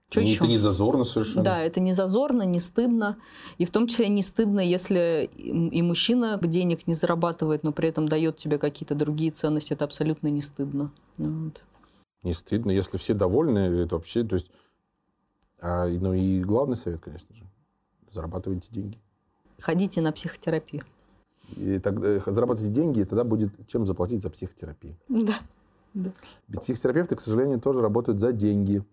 [0.08, 0.36] Что еще?
[0.36, 1.44] Это не зазорно совершенно.
[1.44, 3.18] Да, это не зазорно, не стыдно.
[3.58, 8.08] И в том числе не стыдно, если и мужчина денег не зарабатывает, но при этом
[8.08, 9.72] дает тебе какие-то другие ценности.
[9.72, 10.92] Это абсолютно не стыдно.
[11.18, 11.62] Вот.
[12.22, 12.70] Не стыдно.
[12.70, 14.22] Если все довольны, это вообще...
[14.22, 14.50] То есть,
[15.60, 17.44] а, ну и главный совет, конечно же.
[18.12, 18.98] Зарабатывайте деньги.
[19.58, 20.84] Ходите на психотерапию.
[21.56, 24.96] И тогда э, зарабатывайте деньги, и тогда будет чем заплатить за психотерапию.
[25.08, 25.38] Да.
[25.94, 26.12] да.
[26.48, 28.84] Ведь психотерапевты, к сожалению, тоже работают за деньги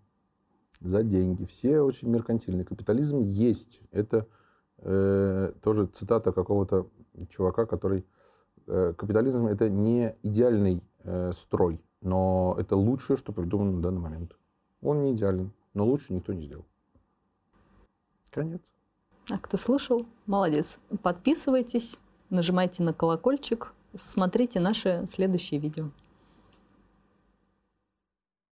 [0.84, 1.46] за деньги.
[1.46, 2.66] Все очень меркантильные.
[2.66, 3.82] Капитализм есть.
[3.92, 4.28] Это
[4.80, 6.88] э, тоже цитата какого-то
[7.30, 8.06] чувака, который...
[8.68, 14.36] Э, капитализм это не идеальный э, строй, но это лучшее, что придумано на данный момент.
[14.82, 16.66] Он не идеален, но лучше никто не сделал.
[18.30, 18.62] Конец.
[19.30, 20.80] А кто слышал, молодец.
[21.02, 21.98] Подписывайтесь,
[22.30, 25.92] нажимайте на колокольчик, смотрите наши следующие видео.